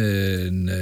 [0.53, 0.73] na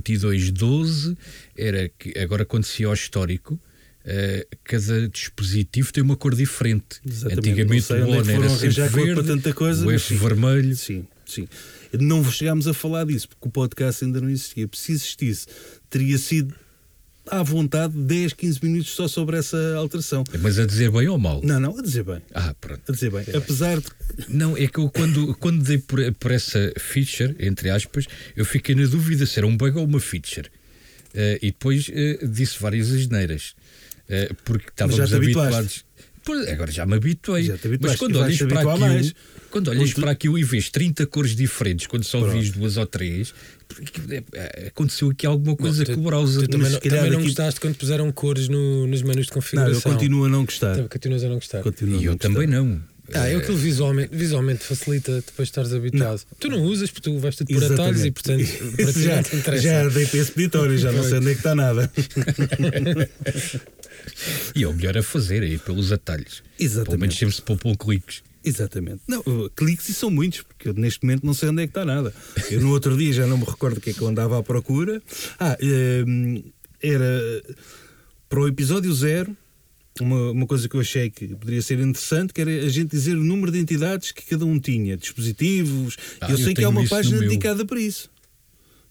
[0.00, 1.16] 2022-12
[1.56, 3.58] era que agora quando se ia ao histórico,
[4.04, 7.00] eh, cada dispositivo tem uma cor diferente.
[7.04, 7.38] Exatamente.
[7.50, 10.20] Antigamente o é ON que foram era sempre verde, tanta coisa, o mas F sim.
[10.20, 10.76] vermelho.
[10.76, 11.48] Sim, sim.
[11.92, 14.68] Não chegámos a falar disso, porque o podcast ainda não existia.
[14.72, 15.46] Se existisse,
[15.88, 16.54] teria sido
[17.28, 20.24] à vontade 10, 15 minutos só sobre essa alteração.
[20.40, 21.40] Mas a dizer bem ou mal?
[21.42, 22.22] Não, não, a dizer bem.
[22.32, 22.82] Ah, pronto.
[22.88, 23.24] A dizer bem.
[23.34, 23.86] Apesar de.
[24.28, 28.74] Não, é que eu quando, quando dei por, por essa feature, entre aspas, eu fiquei
[28.74, 30.48] na dúvida se era um bug ou uma feature.
[31.14, 33.54] Eh, e depois eh, disse várias asneiras.
[34.08, 35.84] Eh, porque estávamos habituados.
[36.24, 37.44] Pois, agora já me habituei.
[37.44, 39.14] Já Mas quando olhas para aquilo, mais.
[39.56, 42.38] Quando olhas tu- para aquilo e vês 30 cores diferentes, quando só Pronto.
[42.38, 43.32] vis duas ou três,
[43.68, 44.00] porque,
[44.34, 46.42] eh, aconteceu aqui alguma coisa tu- com o browser.
[46.42, 49.30] Tu também, Mas não, também não daqui- gostaste quando puseram cores no- nos menus de
[49.32, 49.92] Não, eu configuração.
[49.92, 50.72] continuo a não gostar.
[50.74, 51.62] Também Continuas a não gostar.
[51.62, 52.28] Continuo E eu não gostar.
[52.32, 52.80] também não.
[53.14, 56.22] Ah, Eh, aquilo visualmente, visualmente facilita depois de estares habituado.
[56.40, 58.42] Tu não usas porque tu vais tudo por atalhos e portanto
[58.76, 59.62] para ti já, não te interessa.
[59.62, 61.90] já dei para esse peditório, já não sei onde é que está nada.
[64.54, 66.36] E é o melhor a fazer, é ir pelos atalhos.
[66.40, 67.16] Pelo menos Exatamente.
[67.18, 68.22] sempre se poupam cliques.
[68.46, 69.00] Exatamente.
[69.08, 71.72] Não, uh, cliques e são muitos, porque eu neste momento não sei onde é que
[71.72, 72.14] está nada.
[72.48, 74.42] Eu no outro dia já não me recordo o que é que eu andava à
[74.42, 75.02] procura.
[75.38, 75.58] Ah,
[76.06, 76.44] hum,
[76.80, 77.42] era
[78.28, 79.36] para o episódio zero.
[79.98, 83.16] Uma, uma coisa que eu achei que poderia ser interessante, que era a gente dizer
[83.16, 85.96] o número de entidades que cada um tinha, dispositivos.
[86.20, 88.10] Ah, eu eu sei que há uma página dedicada para isso.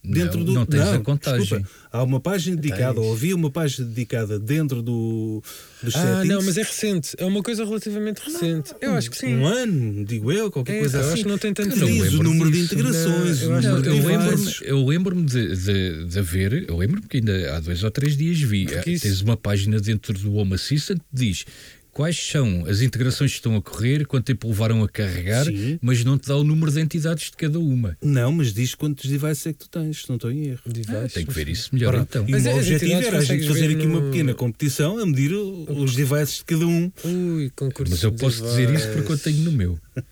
[0.08, 1.40] Dentro não, do, não tens a contagem.
[1.42, 5.42] desculpa, há uma página dedicada, ou havia uma página dedicada dentro do,
[5.82, 6.28] dos Ah, settings.
[6.28, 7.16] não, mas é recente.
[7.18, 8.74] É uma coisa relativamente recente.
[8.82, 9.36] Eu acho que sim.
[9.36, 11.14] Um ano, digo eu, qualquer É, coisa eu assim.
[11.14, 14.06] acho que não tem tanto não diz o número de integrações, Não, eu Não, eu
[14.06, 18.16] lembro-me eu lembro de, de, de haver, eu lembro-me que ainda há dois ou três
[18.18, 18.66] dias vi.
[18.86, 21.46] Isso- Tens uma página dentro do Home Assistant que diz
[21.96, 25.80] quais são as integrações que estão a correr, quanto tempo levaram a carregar, Sim.
[25.82, 27.98] mas não te dá o número de entidades de cada uma.
[28.04, 30.60] Não, mas diz quantos devices é que tu tens, se não estou em erro.
[30.66, 30.92] Device.
[30.94, 32.08] Ah, tem que ver isso melhor Pronto.
[32.10, 32.26] então.
[32.28, 35.06] E Mas o meu objetivo era a gente fazer aqui uma no- pequena competição a
[35.06, 36.92] medir o- os devices de cada um.
[37.06, 37.92] Ui, concurso.
[37.94, 39.80] Mas eu de posso dizer isso porque eu tenho no meu.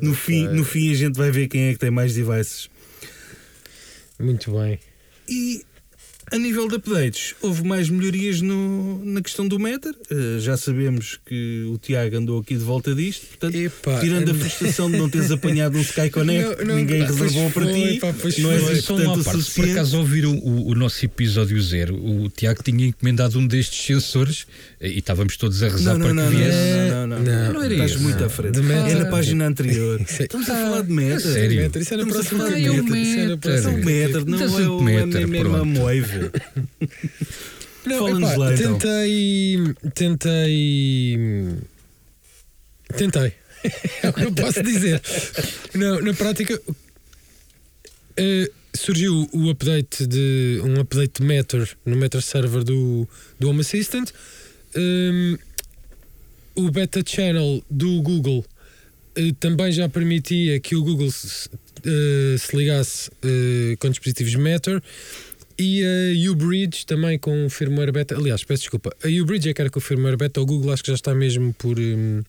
[0.00, 2.68] No fim, no fim a gente vai ver quem é que tem mais devices.
[4.18, 4.78] Muito bem.
[5.28, 5.62] E
[6.32, 9.94] a nível de updates, houve mais melhorias no, na questão do Matter.
[10.10, 14.34] Eh, já sabemos que o Tiago andou aqui de volta disto, portanto, Epá, tirando a
[14.34, 17.98] frustração de não teres apanhado um Sky Connect, Não, não, ninguém reservou para foi, ti.
[18.00, 21.04] pá, não é assim, só uma o parte, se por acaso ouviram o, o nosso
[21.04, 24.46] episódio zero, o Tiago tinha encomendado um destes sensores
[24.80, 26.56] eh, e estávamos todos a rezar Não, não, para não, que não, viesse.
[26.90, 28.00] não, não, não, Não, não, era Estás isso.
[28.00, 28.30] muito à Não.
[28.30, 28.52] frente.
[28.54, 28.88] De Meta.
[28.88, 30.00] É na página anterior.
[30.08, 31.14] Isso Estamos a falar de Ah, Meta.
[31.14, 31.60] é sério?
[31.66, 33.48] Isso na Estamos a próxima falar de Ah, é o Meta.
[33.48, 36.21] Isso é São Meter, não é o matter,
[37.84, 38.78] Não, epá, lá, então.
[38.78, 39.58] tentei.
[39.94, 41.18] Tentei.
[42.96, 43.32] Tentei.
[44.02, 45.02] é o que eu posso dizer.
[45.74, 46.60] Não, na prática.
[48.16, 53.08] eh, surgiu o update de um update de Matter no Matter Server do,
[53.38, 54.10] do Home Assistant.
[54.76, 55.36] Hum,
[56.54, 58.44] o beta channel do Google
[59.14, 61.48] eh, também já permitia que o Google se,
[61.84, 64.82] eh, se ligasse eh, com dispositivos Matter
[65.58, 68.16] e a Ubridge também com o firmware beta.
[68.16, 70.82] Aliás, peço desculpa, a Ubridge é que era com o firmware beta, o Google acho
[70.82, 71.78] que já está mesmo por.
[71.78, 72.22] hum,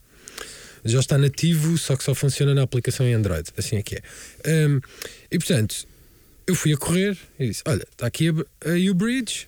[0.86, 3.50] já está nativo, só que só funciona na aplicação em Android.
[3.58, 4.02] Assim é que é.
[4.68, 4.82] Hum,
[5.32, 5.88] e portanto,
[6.46, 9.48] eu fui a correr e disse: Olha, está aqui a, a Ubridge.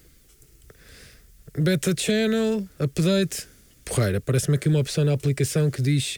[1.57, 3.47] Beta Channel, update,
[3.85, 4.19] porreira.
[4.19, 6.17] Parece-me aqui uma opção na aplicação que diz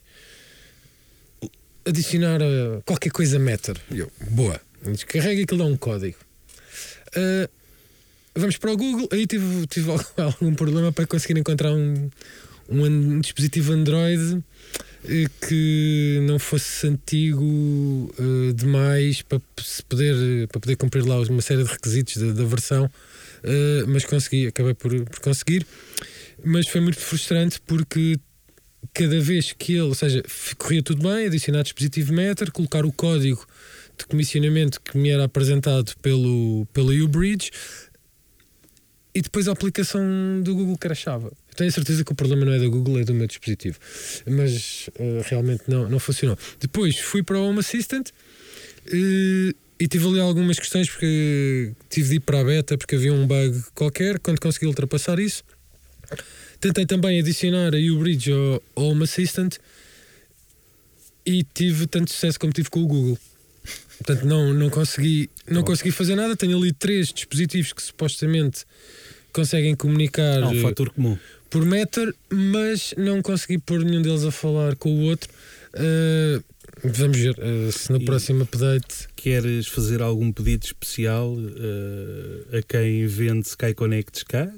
[1.86, 3.78] adicionar uh, qualquer coisa Matter.
[3.92, 4.60] Eu, boa.
[4.84, 6.18] Descarrega aquilo dá um código.
[7.16, 7.50] Uh,
[8.36, 9.08] vamos para o Google.
[9.12, 12.10] Aí tive, tive algum problema para conseguir encontrar um,
[12.70, 14.44] um, um dispositivo Android
[15.06, 21.42] eh, que não fosse antigo eh, demais para se poder, para poder cumprir lá uma
[21.42, 22.90] série de requisitos da, da versão,
[23.44, 25.66] eh, mas consegui, acabei por, por conseguir.
[26.44, 28.20] Mas foi muito frustrante porque
[28.94, 30.24] cada vez que ele, ou seja,
[30.58, 33.46] corria tudo bem, adicionar dispositivo Matter, colocar o código
[33.98, 37.52] de comissionamento que me era apresentado pelo, pelo UBridge
[39.18, 40.02] e depois a aplicação
[40.44, 41.32] do Google crashava.
[41.56, 43.80] Tenho a certeza que o problema não é da Google, é do meu dispositivo.
[44.28, 46.38] Mas eh, realmente não, não funcionou.
[46.60, 48.10] Depois fui para o Home Assistant
[48.86, 53.12] eh, e tive ali algumas questões porque tive de ir para a beta porque havia
[53.12, 54.20] um bug qualquer.
[54.20, 55.44] Quando consegui ultrapassar isso,
[56.62, 59.56] tentei também adicionar a UBridge ao Home Assistant
[61.26, 63.18] e tive tanto sucesso como tive com o Google.
[63.98, 66.36] Portanto, não, não, consegui, não consegui fazer nada.
[66.36, 68.64] Tenho ali três dispositivos que supostamente
[69.34, 71.18] conseguem comunicar Há um eh, fator comum.
[71.50, 75.30] por Matter, mas não consegui pôr nenhum deles a falar com o outro.
[75.74, 76.44] Uh,
[76.84, 79.08] vamos ver uh, se no E- próximo update.
[79.16, 81.36] Queres fazer algum pedido especial
[82.52, 84.50] eh, a quem vende Sky Connects cá?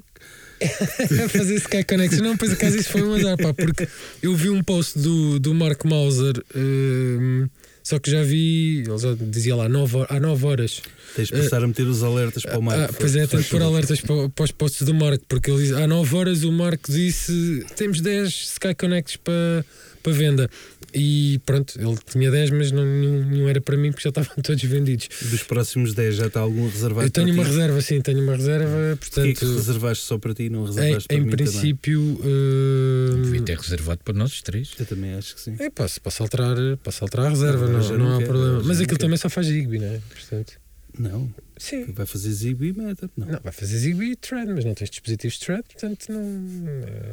[1.30, 2.22] fazer Sky Connection.
[2.22, 3.88] Não, pois acaso isso foi um azar, pá, porque
[4.22, 7.48] eu vi um post do, do Mark Mauser, um,
[7.90, 10.80] só que já vi, ele já dizia lá nove há 9 horas.
[11.16, 12.84] Tens de passar a meter os alertas para o Marco.
[12.84, 15.64] Ah, pois é, tenho que pôr alertas para, para os posts do Marco, porque ele
[15.64, 19.64] diz, há 9 horas o Marco disse temos 10 Sky Connects para,
[20.04, 20.48] para venda.
[20.94, 24.34] E pronto, ele tinha 10, mas não, nenhum, nenhum era para mim porque já estavam
[24.42, 25.08] todos vendidos.
[25.30, 27.50] Dos próximos 10 já está algum reservado Eu tenho para uma ti?
[27.50, 29.56] reserva, sim, tenho uma reserva, Porquê é que portanto.
[29.56, 31.46] reservaste só para ti e não Em, reservaste para em mim também?
[31.46, 32.00] princípio.
[32.00, 34.70] hum, Devia ter reservado para nós três.
[34.78, 35.56] Eu também acho que sim.
[35.58, 38.54] É, posso, posso, alterar, posso alterar a reserva, não, já não, não há quero, problema.
[38.58, 38.98] Mas não aquilo quero.
[38.98, 40.00] também só faz Zigbee, não é?
[40.12, 40.52] Portanto,
[40.98, 41.84] Não, sim.
[41.92, 43.08] vai fazer Zigbee Matter.
[43.16, 43.26] Não.
[43.26, 46.50] Não, vai fazer Zigbee e Thread, mas não tens dispositivos Thread, portanto, não.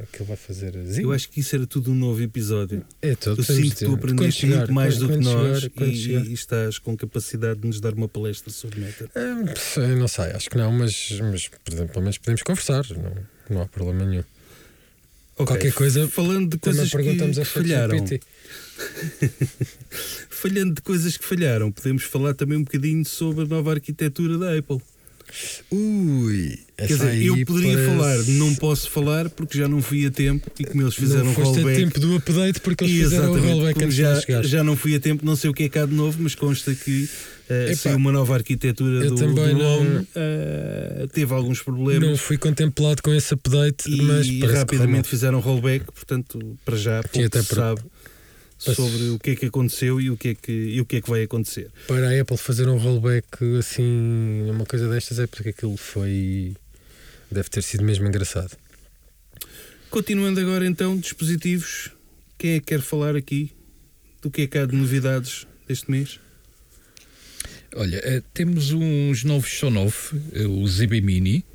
[0.03, 1.03] Aquilo vai fazer Zigbee.
[1.03, 2.83] Eu acho que isso era tudo um novo episódio.
[3.01, 3.39] é todo.
[3.39, 5.91] Eu sinto que tu aprendeste chegar, muito mais quando- do que quando nós chegar, quando
[5.93, 9.09] e, e estás com capacidade de nos dar uma palestra sobre Matter.
[9.15, 13.13] Hum, não sei, acho que não, mas, mas por exemplo, pelo menos podemos conversar, não,
[13.49, 14.23] não há problema nenhum.
[15.37, 17.97] Ok, Qualquer coisa, Falando de coisas que, a falharam.
[20.29, 24.57] Falhando de coisas que falharam, podemos falar também um bocadinho sobre a nova arquitetura da
[24.57, 24.79] Apple.
[25.69, 30.11] Ui, Quer dizer, eu poderia parece- falar, não posso falar porque já não fui a
[30.11, 31.77] tempo e como eles fizeram não foste a rollback.
[31.83, 35.25] tempo do update porque eles fizeram o rollback antes já, já não fui a tempo,
[35.25, 37.09] não sei o que é cá de novo, mas consta que
[37.49, 41.63] Epá, saiu uma nova arquitetura eu do, também do não- Home, eh, teve alguns Não
[41.65, 47.25] problemas fui contemplado com esse update, e mas rapidamente fizeram rollback, portanto, para já pouco
[47.25, 47.81] até se sabe
[48.65, 50.97] Mas- sobre o que é que aconteceu e o que é que, e o que,
[50.97, 51.69] é que vai acontecer.
[51.87, 53.27] para a Apple fazer um rollback
[53.59, 56.53] assim, uma coisa destas, é porque aquilo foi.
[57.31, 58.57] Deve ter sido mesmo engraçado.
[59.89, 61.91] Continuando agora então, dispositivos,
[62.37, 63.51] quem é que quer falar aqui
[64.21, 66.19] do que é que há de novidades deste mês?
[67.77, 71.45] Olha, eh, temos uns novos Sonoff, eh, o ZB Mini,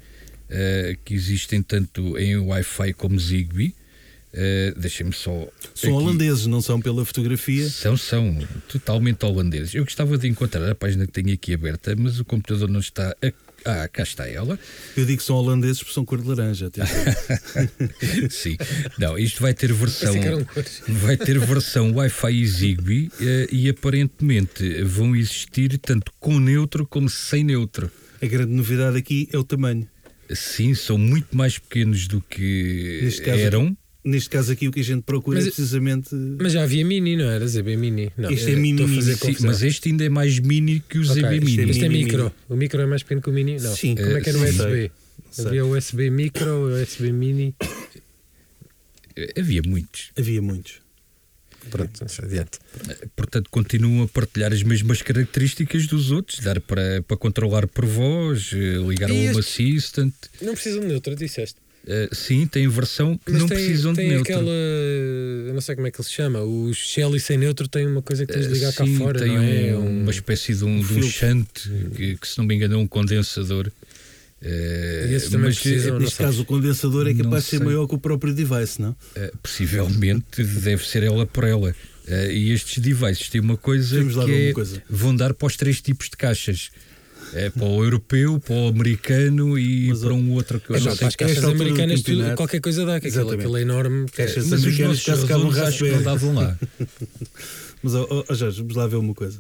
[0.48, 3.74] eh, que existem tanto em Wi-Fi como Zigbee.
[4.32, 5.30] Eh, Deixem-me só.
[5.74, 7.68] São aqui- holandeses, não são pela fotografia.
[7.68, 9.74] São, são totalmente holandeses.
[9.74, 13.14] Eu gostava de encontrar a página que tenho aqui aberta, mas o computador não está.
[13.22, 13.32] A...
[13.64, 14.58] Ah, cá está ela.
[14.96, 16.70] Eu digo que são holandeses porque são cor de laranja.
[18.30, 18.56] Sim.
[18.98, 20.14] Não, isto vai ter versão.
[20.52, 20.82] Cores.
[20.88, 27.08] Vai ter versão Wi-Fi e Zigbee eh, e aparentemente vão existir tanto com neutro como
[27.08, 27.90] sem neutro.
[28.20, 29.88] A grande novidade aqui é o tamanho.
[30.34, 33.76] Sim, são muito mais pequenos do que caso, eram.
[34.04, 36.12] Neste caso aqui o que a gente procura Mas- é precisamente.
[36.14, 37.46] Mas já havia mini, não era?
[37.46, 38.10] ZB mini.
[38.18, 39.50] Não, Este é eu mini, estou a fazer mini, Sim, confusão.
[39.50, 41.70] mas este ainda é mais mini que o Ok, ZB isto, Mini.
[41.70, 42.18] isto é Mini, micro.
[42.24, 42.32] mini.
[42.48, 43.56] O micro é mais pequeno que o mini?
[43.60, 43.76] Não.
[43.76, 43.94] Sim.
[43.94, 44.90] Como é que era o USB?
[45.30, 45.46] sei.
[45.46, 47.54] Havia o USB micro, o USB mini.
[49.38, 50.10] Havia muitos.
[50.18, 50.80] Havia muitos.
[51.70, 52.58] Pronto, adiante.
[53.14, 58.50] Portanto, continuam a partilhar as mesmas características dos outros, dar para, para controlar por voz,
[58.52, 60.12] eh, ligar ao E Home este- Assistant.
[60.40, 61.61] Não precisam de neutro, disseste.
[61.86, 64.32] Eh, sim, tem versão que Mas não tem, precisam tem de neutro.
[64.32, 64.50] aquela.
[65.48, 66.40] Eu não sei como é que ele se chama.
[66.40, 69.18] O Shelly sem neutro tem uma coisa que tens de ligar cá sim, fora.
[69.18, 69.76] tem não é?
[69.76, 71.48] um- uma espécie de um, um de um shunt,
[71.96, 73.70] que, que, se não me engano é um condensador.
[74.40, 76.26] Eh, E esses também mas, precisam, Neste sei.
[76.26, 78.94] caso, o condensador é capaz de ser maior que o próprio device, não?
[79.16, 81.74] eh, possivelmente deve ser ela por ela.
[82.06, 84.82] Eh, e estes devices têm uma coisa lá que é, uma coisa.
[84.90, 86.70] vão dar para os três tipos de caixas.
[87.34, 90.80] É para o europeu, para o americano e Mas, para um outro que eu É,
[90.80, 91.06] não sei.
[91.08, 94.06] as caixas americanas, tudo- qualquer coisa dá, que aquilo, aquilo é enorme.
[94.10, 96.58] Caixas Mas os americanas nossos já ficavam redondos acho que não davam lá.
[97.82, 99.38] Mas, ó, ó, Jorge, vamos lá ver uma coisa.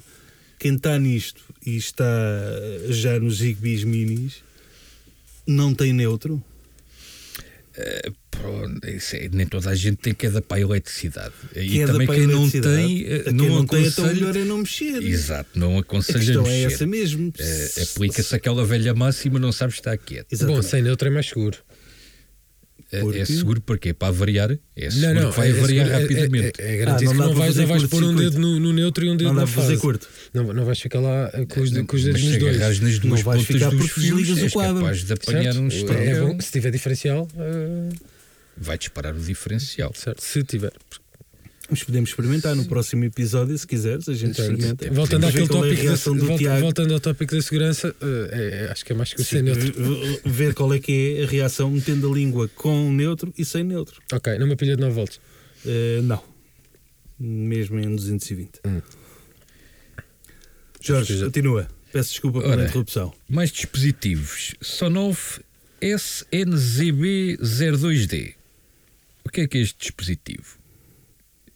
[0.58, 2.04] Quem está nisto e está
[2.88, 4.36] já nos Zigbees minis
[5.46, 6.42] não tem neutro?
[7.76, 8.12] É,
[9.32, 11.32] nem toda a gente tem que é para a eletricidade.
[11.54, 14.06] E Que é também para quem a não tem, eh, Quem não, não tem, então
[14.06, 15.02] melhor é não mexer.
[15.02, 16.74] Exato, não A aconselho a questão é mexer.
[16.74, 17.32] essa mesmo.
[17.38, 20.28] Eh, Aplica-se aquela velha máxima, não sabes estar quieto.
[20.30, 20.66] Bom, Exatamente.
[20.66, 21.58] sem neutro é mais seguro.
[22.90, 25.98] É- Porque- É seguro porque para variar, é seguro que vai é- variar é- é-
[26.02, 26.60] rapidamente.
[26.60, 28.70] É, é garantido Ah, não que não vais, não vais pôr um dedo no, no
[28.70, 29.80] neutro e um dedo não na para fazer fase.
[29.80, 30.08] curto.
[30.34, 32.58] Não, não vais ficar lá eh, com os, com os dedos Mas nos dois.
[32.58, 34.74] nas duas Não vais ficar dos porque desligas o quadro.
[34.82, 35.90] capaz de apanhar Certo?
[35.90, 37.88] um é bom, se tiver diferencial, eh,
[38.56, 39.92] Vai disparar o diferencial.
[39.94, 40.72] certo, se tiver.
[41.70, 44.90] Mas podemos experimentar no próximo episódio, se quiseres, a gente experimenta.
[44.92, 46.60] Voltando àquele é a tópico, da, reação do volta- Tiago.
[46.60, 49.42] voltando ao tópico da segurança, eh, é- é- acho que é mais seguro Sim, sem
[49.42, 49.72] neutro.
[50.26, 54.02] ver qual é que é a reação metendo a língua com neutro e sem neutro.
[54.12, 55.18] Ok, numa pilha de 9 volts.
[55.64, 56.22] Eh, não.
[57.18, 58.60] Mesmo em 220.
[58.66, 58.82] Hum.
[60.80, 61.68] Jorge, continua.
[61.92, 62.64] Peço desculpa pela Ora.
[62.64, 63.14] interrupção.
[63.30, 64.54] Mais dispositivos.
[64.60, 65.40] Sonoff
[65.80, 68.34] SNZB02D.
[69.32, 70.58] O que é que é este dispositivo?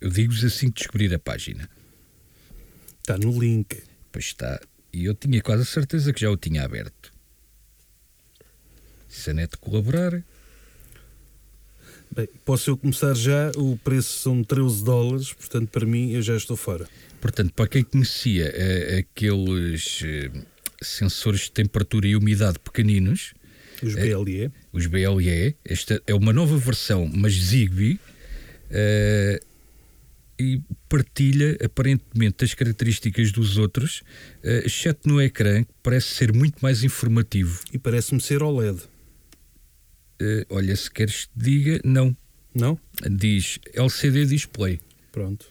[0.01, 1.69] Eu digo-vos assim que descobrir a página.
[3.01, 3.83] Está no link.
[4.11, 4.59] Pois está.
[4.91, 7.13] E eu tinha quase a certeza que já o tinha aberto.
[9.07, 10.25] Se a net colaborar,
[12.11, 13.53] Bem, posso eu começar já?
[13.57, 16.89] O preço são 13 dólares, portanto, para mim, eu já estou fora.
[17.21, 20.31] Portanto, para quem conhecia eh, aqueles eh,
[20.81, 23.35] sensores de temperatura e umidade pequeninos,
[23.83, 24.01] Os É.
[24.15, 24.51] BLE.
[24.73, 27.99] os BLE, esta é uma nova versão, mas Zigbee,
[28.71, 29.41] eh,
[30.39, 34.03] e partilha aparentemente as características dos outros,
[34.43, 37.61] eh, exceto no ecrã, que parece ser muito mais informativo.
[37.73, 38.81] E parece-me ser OLED.
[40.21, 42.17] Eh, olha, se queres que diga, não.
[42.55, 42.79] Não?
[43.11, 44.81] Diz LCD display.
[45.13, 45.47] Pronto.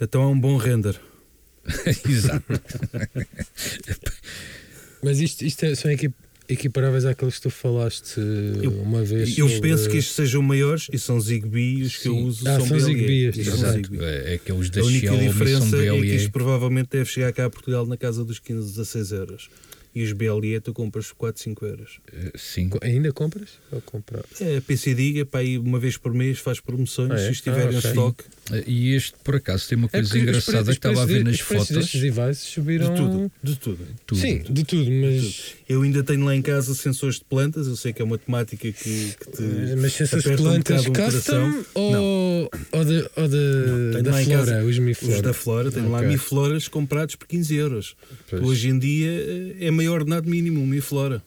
[0.00, 1.00] Então é um bom render.
[2.08, 2.44] Exato.
[5.02, 6.14] Mas isto, isto é- são equip,
[6.52, 8.18] equiparáveis àqueles que tu falaste
[8.62, 9.36] Eu- uma vez.
[9.38, 12.58] Eu sobre- penso que estes sejam maiores e são Zigbee, os que eu uso Ah,
[12.58, 12.78] são, são.
[12.80, 13.32] Zigbee.
[13.32, 13.98] Zigbee.
[14.04, 17.50] É, aqueles da A única Xiaomi diferença é que isto provavelmente deve chegar cá a
[17.50, 19.48] Portugal na casa dos 15, 16 euros.
[19.92, 21.98] E os BLE tu compras por 4, 5 euros.
[22.12, 22.68] Eh, Sim.
[22.68, 23.48] Co- Ainda compras?
[23.72, 24.22] Ou comprar?
[24.40, 27.24] É, a PC Diga, para aí uma vez por mês faz promoções, Ah, é?
[27.26, 28.24] se estiver Ah, em.
[28.52, 31.24] Eh, E este, por acaso, tem uma É coisa os engraçada que estava a ver
[31.24, 31.70] nas de- fotos.
[31.70, 32.94] destes devices De subiram.
[32.94, 33.86] tudo, de tudo.
[34.06, 34.20] Tudo.
[34.20, 35.54] Sim, de tudo, mas.
[35.68, 38.70] Eu ainda tenho lá em casa sensores de plantas, eu sei que é uma temática
[38.72, 39.42] que, que te.
[39.76, 41.52] Mas se essas aperta um plantas coração.
[41.52, 45.70] custom ou, ou, de, ou de- Não, da lá flora, casa os Os da Flora,
[45.72, 46.08] tenho lá Ok.
[46.08, 47.96] Mi Floras comprados por 15 euros.
[48.28, 48.42] Pois.
[48.42, 51.22] Hoje em dia eh, é maior ordenado mínimo, um Mi Flora.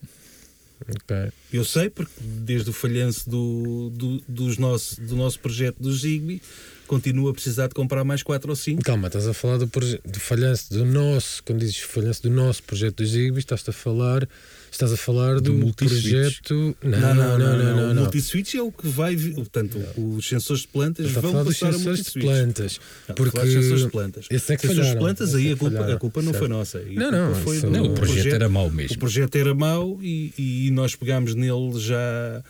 [0.88, 1.32] Ok.
[1.52, 6.42] Eu sei, porque desde o falhanço do, do, dos nosso, do nosso projeto do Zigbee,
[6.86, 8.84] continuo a precisar de comprar mais 4 ou 5.
[8.84, 12.98] Calma, estás a falar do, do falhanço do nosso, quando dizes falhanço do nosso projeto
[12.98, 14.28] do Zigbee, estás a falar,
[14.76, 16.76] estás a falar do, Do projeto.
[16.84, 17.94] Não, Não, não, não, não.
[17.94, 19.16] não, O multiswitch é o que vai.
[19.16, 22.80] Portanto, os sensores de plantas a vão dos passar a sensores de plantas.
[23.16, 24.26] Porque de sensores de plantas.
[24.30, 26.48] Esses é que sensores de plantas, esses aí é a culpa, a culpa não foi
[26.48, 26.80] nossa.
[26.80, 28.98] a Não, não, foi Não, o O projeto era mau O mesmo.
[29.00, 30.34] projeto era mau e,
[30.68, 32.44] e nós pegámos nele já,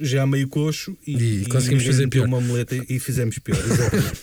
[0.00, 2.28] já meio coxo e, E conseguimos fazer meteu pior.
[2.28, 3.58] uma muleta e fizemos pior.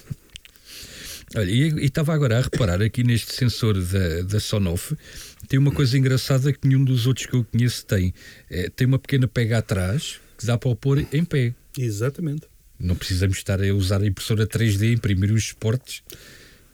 [1.36, 4.96] Olha, e e estava agora a reparar aqui neste sensor da, da Sonoff,
[5.46, 8.14] tem uma coisa engraçada que nenhum dos outros que eu conheço tem.
[8.50, 11.54] É, tem uma pequena pega atrás que dá para o pôr em pé.
[11.78, 12.44] Exatamente.
[12.80, 16.04] Não precisamos estar a usar a impressora 3D, imprimir os suportes.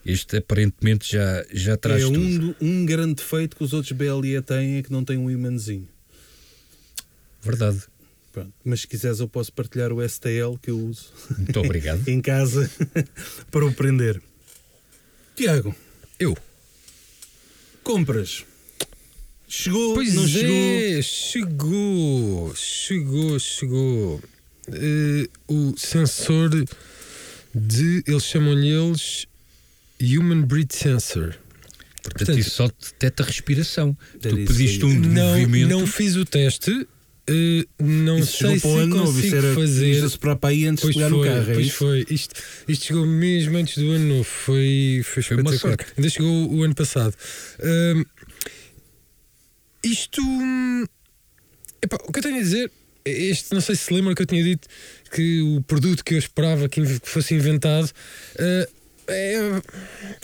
[0.03, 4.41] Este aparentemente já, já traz é um, do- um grande defeito que os outros BLE
[4.41, 5.88] têm é que não tem um imãzinho.
[7.41, 7.82] Verdade.
[8.32, 8.53] Pronto.
[8.63, 12.05] Mas se quiseres eu posso partilhar o STL que eu uso Muito obrigado.
[12.09, 12.69] em casa
[13.51, 14.19] para o prender.
[15.36, 15.76] Tiago,
[16.19, 16.36] Eu.
[17.84, 18.45] compras.
[19.54, 20.56] Chegou, Pois não chegou?
[20.56, 24.22] é, chegou, chegou, chegou.
[24.72, 26.49] Eh, o sensor
[27.54, 28.02] de.
[28.08, 29.26] Eles chamam-lhe eles
[30.02, 31.36] Human Breath Sensor.
[32.02, 33.95] Portanto, Portanto, isso só detecta respiração.
[34.22, 35.70] Tu isso pediste um Não, movimento.
[35.70, 36.88] não fiz o teste.
[37.28, 39.91] eh, não Isso sei chegou se ano novo, isso consigo era fazer.
[39.91, 41.52] isto soprar para aí antes Pois de pegar foi, no carro.
[41.52, 41.76] É pois isso?
[41.76, 42.06] foi.
[42.10, 42.36] Isto,
[42.70, 44.24] isto chegou mesmo antes do ano novo.
[44.24, 45.93] Foi, foi, Foi uma espetacular.
[45.97, 47.14] Ainda chegou o ano passado.
[47.62, 48.04] Ahm,
[49.84, 50.22] isto.
[50.22, 50.86] hum,
[51.82, 52.72] epá, o que eu tenho a dizer.
[53.04, 54.68] Este, não sei se se lembra que eu tinha dito
[55.12, 57.90] que o produto que eu esperava que fosse inventado
[58.38, 58.68] ah,
[59.08, 59.40] é,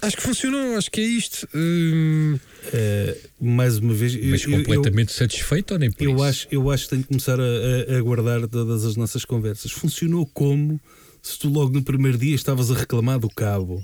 [0.03, 1.47] acho que funcionou, acho que é isto.
[1.55, 2.39] Hum,
[2.73, 6.23] Eh, mais uma vez, Mas eu- eu- completamente satisfeito ou nem por Eu isso?
[6.23, 9.71] acho, eu acho que tenho que começar a, a, a guardar todas as nossas conversas.
[9.71, 10.79] Funcionou como
[11.21, 13.83] se tu logo no primeiro dia estavas a reclamar do cabo.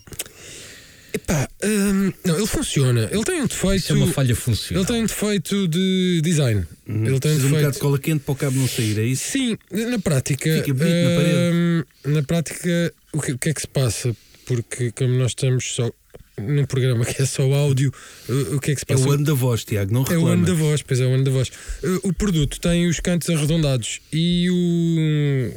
[1.14, 3.10] Epá, hum, não, ele funciona.
[3.12, 3.76] Ele tem um defeito.
[3.76, 4.84] Isso é uma falha funcional.
[4.84, 6.66] Ele tem um defeito de design.
[6.88, 7.20] Ele tem um Uhum.
[7.20, 7.74] Precisa um bocado defeito.
[7.74, 9.32] de cola quente para o cabo não sair, é isso?
[9.32, 10.54] Sim, na prática.
[10.56, 11.56] Fica bonito na parede.
[11.56, 14.16] hum, na prática, o que, o que é que se passa?
[14.46, 15.90] Porque, como nós estamos só
[16.38, 17.94] num programa que é só áudio,
[18.28, 19.08] o, o que é que se É passa?
[19.08, 20.26] o ano da voz, Tiago, não É reclama.
[20.30, 21.50] o ano da voz, pois é o ano da voz.
[21.84, 25.54] Uh, O produto tem os cantos arredondados e o,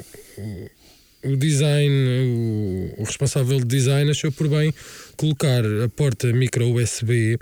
[1.27, 4.73] o design, o, o responsável de design achou por bem
[5.17, 7.39] colocar a porta micro USB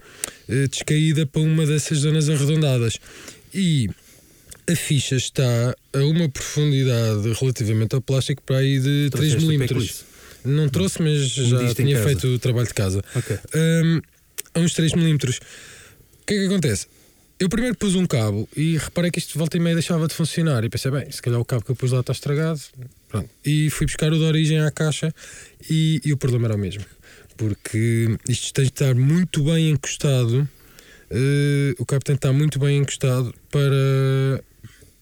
[0.49, 2.99] eh, descaída para uma dessas zonas arredondadas.
[3.53, 3.89] E
[4.71, 9.53] a ficha está a uma profundidade relativamente ao plástico para aí de 3 Trouxeste o
[9.53, 9.59] mm.
[9.59, 10.05] pé-clisse.
[10.45, 13.39] Não trouxe, mas já tinha feito o trabalho de casa Ok.
[13.57, 14.01] hum,
[14.55, 15.39] a uns 3 milímetros.
[15.39, 16.87] O que é que acontece?
[17.45, 20.65] Eu primeiro pus um cabo e reparei que isto volta e meia deixava de funcionar.
[20.65, 22.59] E pensei, bem, se calhar o cabo que eu pus lá está estragado.
[23.07, 23.29] Pronto.
[23.45, 25.15] E fui buscar o de origem à caixa
[25.69, 26.83] e, e o problema era o mesmo.
[27.37, 30.49] Porque isto tem de estar muito bem encostado.
[31.11, 34.43] eh, o cabo tem de estar muito bem encostado para,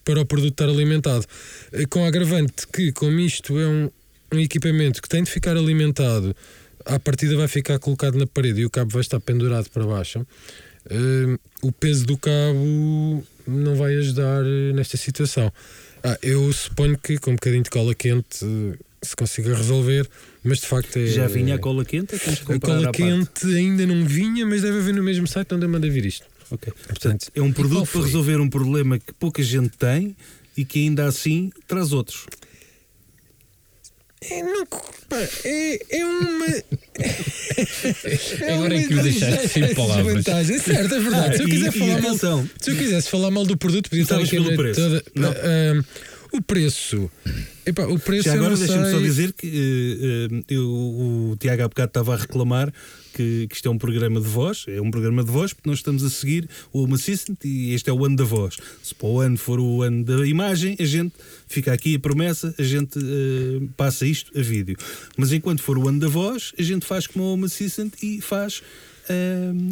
[0.05, 1.25] para o produto estar alimentado.
[1.73, 3.89] Eh, Com agravante que, como isto é um,
[4.35, 6.35] um equipamento que tem de ficar alimentado,
[6.85, 10.27] à partida vai ficar colocado na parede e o cabo vai estar pendurado para baixo.
[10.91, 15.53] Eh, o peso do cabo não vai ajudar eh, nesta situação.
[16.03, 20.09] Ah, eu suponho que com um bocadinho de cola quente eh, se consiga resolver,
[20.43, 21.07] mas de facto é.
[21.07, 22.97] Já vinha a cola quente, é A cola parte.
[22.99, 26.27] quente ainda não vinha, mas deve haver no mesmo site onde eu mandei vir isto.
[26.51, 26.73] Ok.
[26.87, 30.15] Portanto, É um produto para resolver um problema que pouca gente tem
[30.57, 32.27] e que ainda assim traz outros.
[34.31, 36.47] É, não, pá, é, é uma.
[38.55, 40.27] Agora é que o deixaste sem palavras.
[40.27, 41.37] É certo, é verdade.
[41.37, 42.51] Se eu, E- quiser e falar mal, atenção.
[42.61, 44.81] se eu quisesse falar mal do produto, podia estar aqui pelo preço.
[44.81, 45.03] toda.
[45.15, 45.31] Não.
[45.31, 45.85] Ah,
[46.33, 47.11] o preço.
[47.67, 51.69] Epá, o preço Já agora deixa-me só dizer que eh, eh, eu- o Tiago há
[51.69, 52.73] bocado estava a reclamar
[53.13, 55.79] que, que isto é um programa de voz, é um programa de voz, porque nós
[55.79, 58.57] estamos a seguir o Home Assistant e este é o ano da voz.
[58.83, 61.15] Se para o ano for o ano da imagem, a gente
[61.47, 64.77] fica aqui a promessa, a gente eh, passa isto a vídeo.
[65.17, 68.21] Mas enquanto for o ano da voz, a gente faz como o Home Assistant e
[68.21, 68.63] faz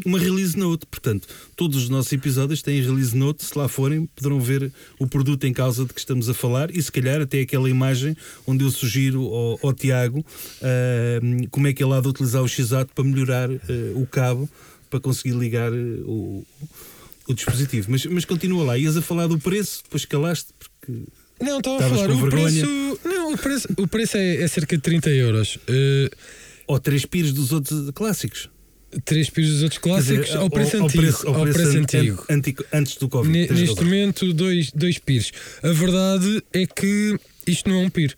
[0.05, 0.87] uma release note.
[0.87, 3.45] Portanto, todos os nossos episódios têm release note.
[3.45, 6.83] Se lá forem, poderão ver o produto em causa de que estamos a falar e,
[6.83, 8.16] se calhar, até aquela imagem
[8.47, 10.24] onde eu sugiro ao, ao Tiago
[10.62, 11.20] eh,
[11.51, 14.49] como é que ele há de utilizar o X-Ato para melhorar eh, o cabo
[14.89, 16.45] para conseguir ligar eh, o,
[17.28, 17.91] o dispositivo.
[17.91, 21.05] Mas, mas continua lá, ias a falar do preço, depois calaste, porque
[21.41, 22.11] Não, estava a falar.
[22.11, 22.66] O vergonha?
[22.66, 25.57] preço, não, o preço, o preço é, é cerca de 30 euros.
[25.57, 26.11] Uh,
[26.66, 28.49] ou três pires dos outros clássicos.
[29.05, 31.03] Três pisos dos outros clássicos dizer, ao preço antigo.
[31.03, 32.24] preço- ao preço an- antigo.
[32.28, 33.32] an- antigo, antes do Covid.
[33.32, 35.30] Ne- Neste momento, dois, dois pires.
[35.62, 37.16] A verdade é que
[37.47, 38.16] isto não é um pir.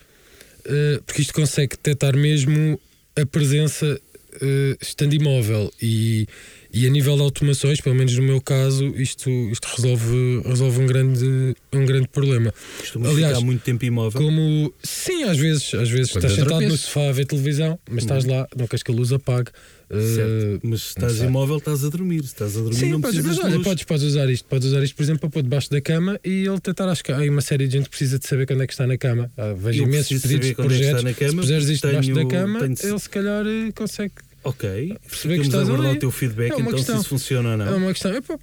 [0.64, 2.80] Uh, porque isto consegue detectar mesmo
[3.16, 4.00] a presença
[4.36, 5.72] uh, estando imóvel.
[5.82, 6.26] E,
[6.72, 10.86] e a nível de automações, pelo menos no meu caso, isto, isto resolve, resolve um,
[10.86, 12.52] grande, um grande problema.
[12.78, 14.20] Costumas Aliás, ficar muito tempo imóvel.
[14.20, 18.04] Como, sim, às vezes, às vezes Quando estás sentado no sofá a ver televisão, mas
[18.04, 19.50] estás lá, não queres que a luz apague.
[19.90, 20.60] Uh, Certo.
[20.62, 22.20] Mas se estás imóvel, estás a dormir.
[22.22, 24.48] Se estás a dormir, Sim, não podes, precisas mas olha, podes, podes usar isto.
[24.48, 26.88] Podes usar isto, por exemplo, para pôr debaixo da cama e ele tentar.
[26.88, 28.86] Acho que há uma série de gente que precisa de saber quando é que está
[28.86, 29.30] na cama.
[29.36, 31.04] Ah, vejo imensos pedidos de é projetos.
[31.04, 34.14] na cama, Se puseres isto debaixo da cama, tenho- ele se calhar eh, consegue.
[34.45, 35.97] Ok, Perceber que ficamos a estás aguardar ali.
[35.97, 36.95] o teu feedback, É então questão.
[36.97, 37.66] se isso funciona ou não.
[37.66, 38.22] É uma questão.
[38.22, 38.34] Pá,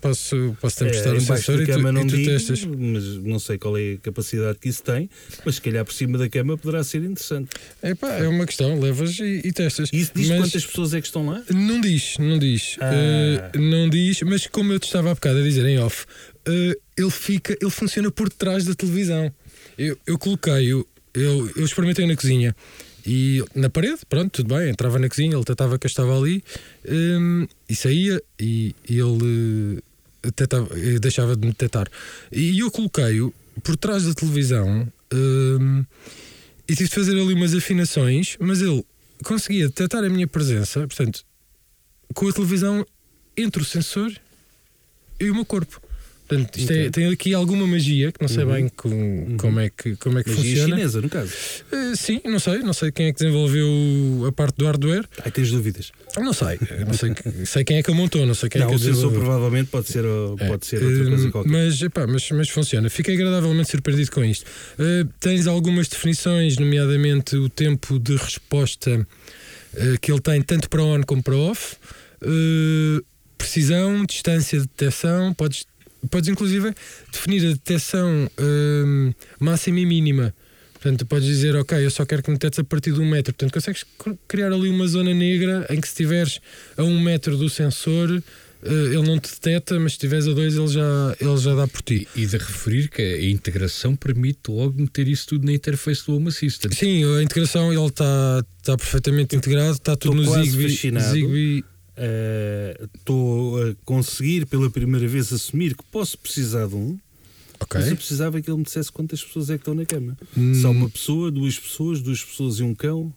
[0.00, 2.64] posso, posso te emprestar É, o embaixo sensor e tu, não e tu digo, testas.
[2.64, 5.10] mas não sei qual é a capacidade que isso tem,
[5.44, 7.50] mas se calhar por cima da cama poderá ser interessante.
[7.82, 9.90] Epá, é uma questão, levas e, e testas.
[9.92, 11.42] E isso diz Mas- quantas pessoas é que estão lá?
[11.52, 12.76] Não diz, não diz.
[12.80, 13.50] Ah.
[13.54, 16.06] Eh, não diz, mas como eu te estava há bocado a dizer em off,
[16.46, 19.32] eh, ele fica, ele funciona por trás da televisão.
[19.76, 22.54] Eu, eu coloquei, eu, eu, eu experimentei na cozinha
[23.06, 26.42] e na parede, pronto, tudo bem, entrava na cozinha, ele tentava que eu estava ali
[26.88, 29.82] hum, e saía e, e ele
[30.22, 31.88] eh, tentava- eh, deixava de me detectar.
[32.30, 33.32] E eu coloquei-o
[33.62, 35.84] por trás da televisão hum,
[36.68, 38.84] e tive de fazer ali umas afinações, mas ele
[39.24, 41.24] conseguia detectar a minha presença, portanto,
[42.14, 42.86] com a televisão
[43.36, 44.12] entre o sensor
[45.20, 45.80] e o meu corpo.
[46.28, 48.52] Portanto, isto é- tem aqui alguma magia que não sei Uhum.
[48.52, 50.76] bem com- como é que, como é que Magia funciona.
[50.76, 51.32] chinesa, no caso.
[51.72, 53.66] Eh, sim, não sei, não sei quem é que desenvolveu
[54.28, 55.04] a parte do hardware.
[55.24, 55.90] Ai, tens dúvidas.
[56.18, 57.14] Não sei, não sei,
[57.46, 59.10] sei quem é que a montou, não sei quem não, é que a o sensor
[59.12, 61.50] provavelmente pode ser, uh, É, pode ser outra coisa hum, qualquer.
[61.50, 62.90] Mas, epá, mas, mas funciona.
[62.90, 64.44] Fiquei agradavelmente surpreendido com isto.
[64.78, 69.06] Uh, tens algumas definições, nomeadamente o tempo de resposta
[69.74, 71.76] eh, que ele tem tanto para on como para off.
[72.22, 73.00] Eh,
[73.36, 75.64] precisão, distância de detecção, podes,
[76.10, 76.72] podes inclusive
[77.12, 80.34] definir a detecção eh, máxima e mínima.
[80.74, 83.32] Portanto, podes dizer, ok, eu só quero que me detectes a partir de um metro.
[83.34, 86.40] Portanto, consegues cr- criar ali uma zona negra em que se estiveres
[86.76, 88.22] a um metro do sensor,
[88.62, 91.66] eh, ele não te detecta, mas se estiveres a dois, ele já, ele já dá
[91.66, 92.06] por ti.
[92.14, 96.28] E de referir que a integração permite logo meter isso tudo na interface do Home
[96.28, 96.72] Assistant.
[96.72, 100.70] Sim, a integração ele está tá perfeitamente integrado, está tudo Estou no quase Zigbee.
[100.76, 101.12] fascinado.
[101.12, 101.64] Zigbee
[102.94, 106.98] Estou a conseguir pela primeira vez assumir que posso precisar de um,
[107.60, 107.80] ok.
[107.80, 110.16] mas eu precisava que ele me dissesse quantas pessoas é que estão na cama.
[110.36, 113.12] Hum, Só uma pessoa, duas pessoas, duas pessoas e um cão.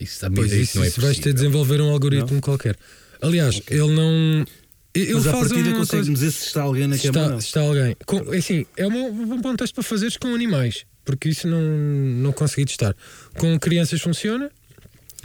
[0.00, 2.76] Isso a Pois isso, que não é isso vais ter de desenvolver um algoritmo qualquer.
[3.20, 4.44] Aliás, ele não.
[4.94, 7.18] Ele mas à faz partida uma consegue-me coisa- dizer se está alguém na se cama
[7.18, 7.40] ou está, não.
[7.40, 7.96] se está alguém.
[8.04, 12.32] Com, é assim, é um bom teste para fazeres com animais, porque isso não, não
[12.32, 12.94] consegui testar.
[13.38, 14.50] Com crianças funciona,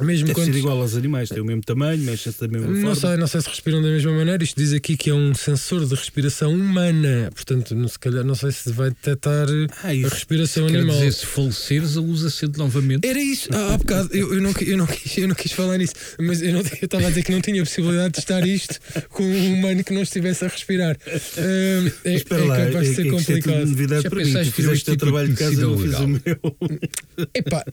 [0.06, 0.54] mesmo Deve quando.
[0.54, 2.96] ser igual aos animais, tem o mesmo tamanho, mexem-se da mesma Não forma.
[2.96, 4.44] sei, não sei se respiram da mesma maneira.
[4.44, 7.30] Isto diz aqui que é um sensor de respiração humana.
[7.34, 9.48] Portanto, não, se calhar, não sei se vai detectar
[9.84, 10.96] Ah, a respiração Quer animal.
[10.98, 13.08] dizer, se faleceres, a usa cedo novamente.
[13.08, 15.78] Era isso, ah, há bocado, eu, eu, não, eu, não quis, eu não quis falar
[15.78, 18.80] nisso, mas eu não- eu estava a dizer que não tinha possibilidade de estar isto
[19.10, 20.98] com um humano que não estivesse a respirar.
[21.38, 23.66] Ahm, é, Espera lá, é é, capaz de é ser é tudo complicado.
[23.66, 24.26] novidade Já para mim.
[24.26, 27.28] pensaste Tu fizeste o teu trabalho de casa, eu não fiz o meu.
[27.34, 27.64] Epá,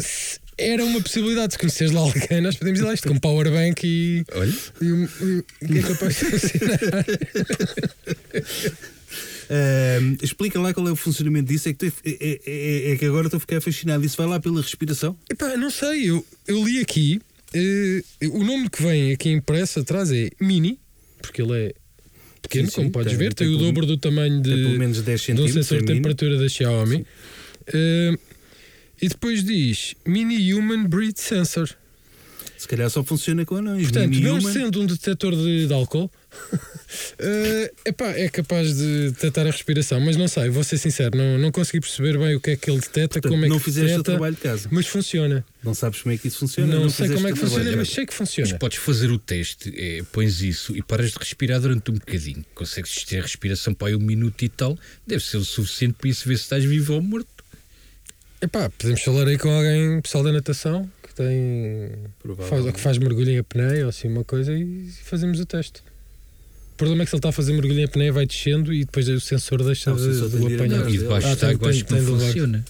[0.00, 3.84] se era uma possibilidade, se conheceres lá alguém, nós podemos ir lá isto com powerbank
[3.86, 5.04] e, Olha, e, um-
[5.70, 7.04] e- é capaz de funcionar.
[10.22, 11.68] Explica lá qual é o funcionamento disso.
[11.68, 14.04] É que, tu- é, é- é- é que agora estou a ficar fascinado.
[14.04, 15.16] Isso vai lá pela respiração?
[15.30, 17.20] Epá, não sei, eu, eu li aqui,
[17.54, 20.78] eh, o nome que vem aqui impresso atrás é Mini,
[21.20, 21.74] porque ele é
[22.40, 24.78] pequeno, Sim, sim, como podes tem- ver, tem, tem o dobro do tamanho de, pelo
[24.78, 25.86] menos 10 de um sensor é de mínimo.
[26.08, 27.06] temperatura da Xiaomi.
[27.66, 28.18] Eh,
[29.02, 31.68] e depois diz Mini Human Breath Sensor.
[32.56, 33.82] Se calhar só funciona com anões.
[33.90, 34.52] Portanto, Mini não human.
[34.52, 36.08] sendo um detector de, de álcool,
[37.18, 41.38] eh, epá, é capaz de detectar a respiração, mas não sei, vou ser sincero, não,
[41.38, 43.64] não consegui perceber bem o que é que ele detecta, Portanto, como é não que
[43.64, 44.68] fizeste o detecta, trabalho de casa.
[44.70, 45.44] mas funciona.
[45.62, 46.74] Não sabes como é que isso funciona.
[46.74, 48.58] não sei fizeste como é o que funciona, mas sei que mas funciona.
[48.58, 52.44] podes fazer o teste, é, pões isso e paras de respirar durante um bocadinho.
[52.54, 56.08] Consegues ter a respiração para aí um minuto e tal, deve ser o suficiente para
[56.08, 57.26] isso ver se estás vivo ou morto.
[58.42, 61.90] Epá, podemos falar aí com alguém, pessoal da natação, que tem.
[61.90, 62.74] Faz, Provavelmente.
[62.74, 65.80] que faz mergulho em apneia ou assim uma coisa e fazemos o teste.
[66.74, 68.84] O problema é que se ele está a fazer mergulho em apneia vai descendo e
[68.84, 70.88] depois o sensor deixa Ah, o de, sensor de tem o de ir apanhar.
[70.90, 72.26] e debaixo Ah, de tem- água acho tem- que não tem de levar.
[72.26, 72.64] funciona.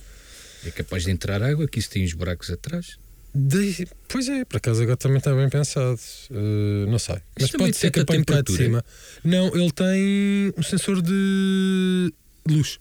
[0.66, 2.98] É capaz de entrar água, aqui se tem os buracos atrás.
[3.34, 5.98] De- Pois é, por acaso agora também está bem pensado.
[6.30, 7.16] Uh, não sei.
[7.40, 8.62] Mas também pode ser que detecta apanhe cá de temperatura?
[8.62, 8.84] cima.
[9.24, 12.12] Não, ele tem um sensor de
[12.46, 12.78] luz.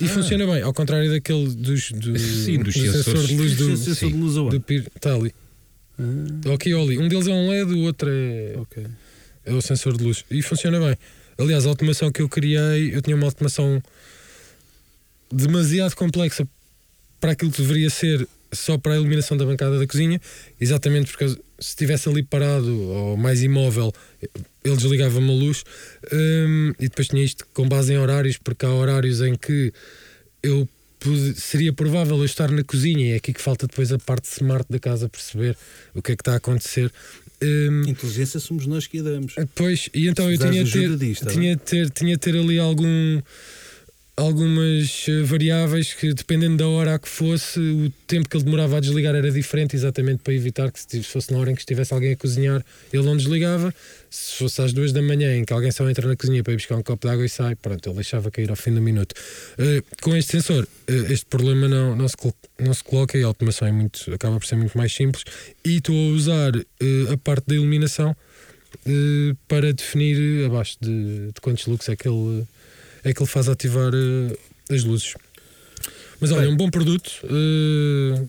[0.00, 0.08] E Ah.
[0.08, 3.26] funciona bem, ao contrário daquele dos, do, Sim, dos do sensor sensores.
[3.28, 4.86] de luz do, sensor de luz do pir.
[4.94, 5.34] Está ali.
[5.98, 6.04] Ah,
[6.76, 6.98] ou ali.
[6.98, 8.86] Um deles é um LED, o outro é, ok.
[9.44, 10.24] é o sensor de luz.
[10.30, 10.96] E funciona bem.
[11.36, 13.82] Aliás, a automação que eu criei, eu tinha uma automação
[15.32, 16.46] demasiado complexa
[17.20, 20.20] para aquilo que deveria ser só para a iluminação da bancada da cozinha,
[20.60, 21.28] exatamente porque
[21.58, 23.92] se estivesse ali parado ou mais imóvel,
[24.64, 25.64] ele desligava-me a luz.
[26.12, 29.72] Hum, e depois tinha isto com base em horários, porque há horários em que
[30.42, 30.68] eu
[31.36, 34.66] seria provável eu estar na cozinha, e é aqui que falta depois a parte smart
[34.68, 35.56] da casa perceber
[35.94, 36.92] o que é que está a acontecer.
[37.42, 39.34] Hum, Inteligência somos nós que a damos.
[39.54, 43.20] Pois, e então eu Precisares tinha de ter, tinha ter, tinha ter ali algum
[44.18, 48.76] algumas eh, variáveis que dependendo da hora a que fosse, o tempo que ele demorava
[48.76, 51.94] a desligar era diferente, exatamente para evitar que se fosse na hora em que estivesse
[51.94, 53.72] alguém a cozinhar, ele não desligava.
[54.10, 56.56] Se fosse às duas da manhã em que alguém só entra na cozinha para ir
[56.56, 59.14] buscar um copo de água e sai, pronto, ele deixava cair ao fim do minuto.
[59.58, 62.16] Eh, com este sensor, eh, este problema não, não, se,
[62.58, 65.24] não se coloca e a automação é muito, acaba por ser muito mais simples.
[65.64, 68.16] E estou a usar eh, a parte da iluminação
[69.46, 72.46] para definir abaixo de, de quantos lux é que ele,
[73.10, 75.14] é que ele faz ativar eh, as luzes.
[76.20, 76.52] Mas olha, Bem.
[76.52, 77.10] um bom produto.
[77.24, 78.24] eh,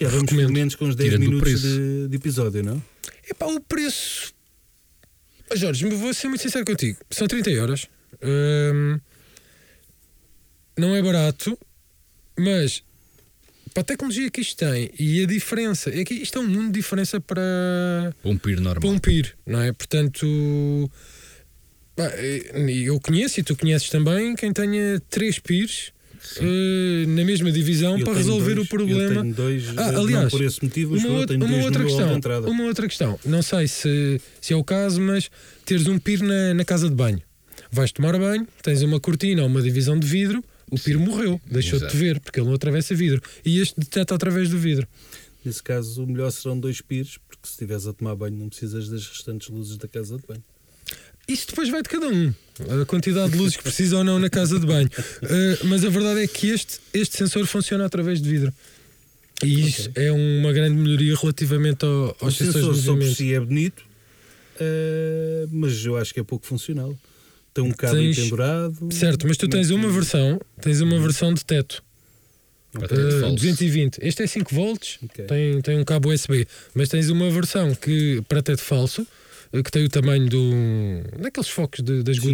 [0.00, 2.82] Já vamos pelo menos com os 10 Tirando o minutos de, de episódio, não?
[3.28, 4.32] Epá, o preço.
[5.54, 6.98] Jorge, vou ser muito sincero contigo.
[7.10, 7.86] São 30 euros.
[8.22, 8.98] Hum,
[10.76, 11.58] não é barato,
[12.38, 12.82] mas
[13.72, 16.66] para a tecnologia que isto tem e a diferença, é que isto é um mundo
[16.72, 17.42] de diferença para,
[18.24, 18.80] Um piro normal.
[18.80, 19.72] para um PIR, não é?
[19.72, 20.96] Portanto, pá,
[22.84, 25.92] eu conheço e tu conheces também quem tenha três PIRs
[26.40, 29.14] eh, na mesma divisão Eu para resolver dois, o problema.
[29.14, 32.16] Eu tenho dois, Ah, não aliás, por esse motivo, Uma, tenho uma dois outra questão,
[32.16, 32.48] entrada.
[32.50, 33.18] uma outra questão.
[33.24, 35.30] Não sei se, se é o caso, mas
[35.64, 37.22] teres um pir na, na casa de banho.
[37.70, 41.78] Vais tomar banho, tens uma cortina ou uma divisão de vidro, o pir morreu, deixou
[41.78, 43.20] de ver, porque ele não atravessa vidro.
[43.44, 44.86] E este detecta através do vidro.
[45.44, 48.88] Nesse caso, o melhor serão dois pires, porque se estiveres a tomar banho, não precisas
[48.88, 50.42] das restantes luzes da casa de banho.
[51.28, 52.32] Isso depois vai de cada um,
[52.82, 54.88] a quantidade de luzes que precisa ou não na casa de banho.
[55.22, 58.52] Uh, mas a verdade é que este, este sensor funciona através de vidro.
[59.42, 63.14] E isso é uma grande melhoria relativamente ao, aos o sensores de sensor só por
[63.14, 63.82] si é bonito,
[64.58, 66.96] eh, mas eu acho que é pouco funcional.
[67.52, 68.88] Tem um cabo Tens- pendurado.
[68.92, 71.82] Certo, mas tu é tens que- uma versão, tens uma versão de teto.
[72.72, 73.34] Para Uh, teto falso.
[73.36, 73.98] 220.
[74.02, 75.24] Este é 5 volts, Ok.
[75.24, 79.06] tem, tem um cabo USB, mas tens uma versão que para teto falso, uh,
[79.64, 80.50] que tem o tamanho do,
[81.20, 82.26] daqueles focos de- das Sim,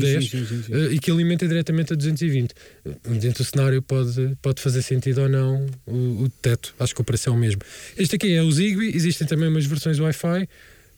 [0.73, 2.53] uh, e que alimenta diretamente a 220.
[2.85, 7.01] Uh, Dentro do cenário pode, pode fazer sentido ou não o, o teto, acho que
[7.01, 7.61] o preço é o mesmo.
[7.97, 10.49] Este aqui é o Zigbee, existem também umas versões Wi-Fi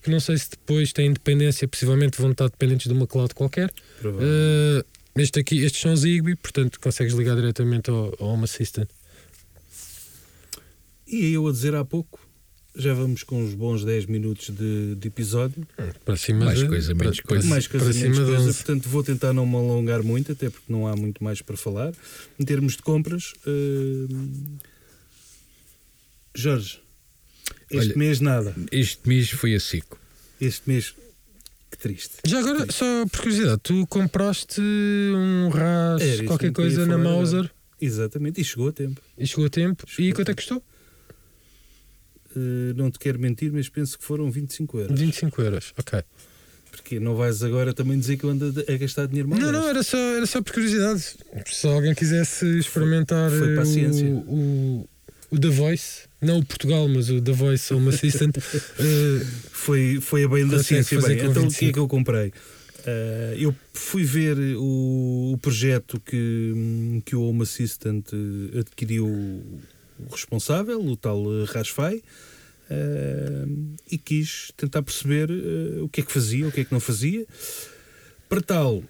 [0.02, 3.72] que não sei se depois têm independência, possivelmente vão estar dependentes de uma cloud qualquer.
[4.04, 4.84] Uh,
[5.16, 8.88] este aqui, estes são Zigbee, portanto consegues ligar diretamente ao, ao Home Assistant.
[11.06, 12.20] E eu a dizer há pouco,
[12.76, 15.66] já vamos com uns bons 10 minutos de, de episódio.
[16.04, 17.48] Para cima Mais de, coisa, para- menos para- coisa.
[17.48, 18.42] mais coisa, para menos cima coisa.
[18.48, 18.54] 11.
[18.56, 21.92] Portanto, vou tentar não me alongar muito, até porque não há muito mais para falar.
[22.38, 24.56] Em termos de compras, hum,
[26.34, 26.80] Jorge,
[27.70, 28.54] este Olha- mês nada.
[28.72, 29.98] Este mês foi a seco.
[30.40, 30.94] Este mês,
[31.70, 32.10] que triste.
[32.26, 37.48] Já agora, só por curiosidade, tu compraste um RAS, qualquer coisa na Mauser
[37.80, 39.00] Exatamente, e chegou a tempo.
[39.16, 39.84] e chegou a tempo.
[39.88, 40.62] Chegou e quanto é que custou?
[42.36, 45.00] Uh, não te quero mentir, mas penso que foram 25 euros.
[45.00, 46.02] 25 euros, ok.
[46.70, 49.60] Porque não vais agora também dizer que eu ando a gastar dinheiro mal Não, não,
[49.60, 49.70] gasto.
[49.70, 51.04] era só, era só por curiosidade.
[51.46, 54.06] Se alguém quisesse experimentar foi eh, paciência.
[54.08, 54.88] o, o,
[55.30, 58.36] o The Voice, não o Portugal, mas o The Voice Home Assistant,
[58.80, 61.00] eh, Foi, foi a bem da ciência.
[61.00, 61.72] Bem, então o que é 25.
[61.72, 62.32] que eu comprei?
[62.86, 69.08] Uh, eu fui ver o, o projeto que, que o Home Assistant eh, adquiriu
[70.10, 76.12] responsável, o tal eh, Rasfai, uh, e quis tentar perceber eh, o que é que
[76.12, 77.26] fazia, o que é que não fazia.
[78.28, 78.82] Para tal,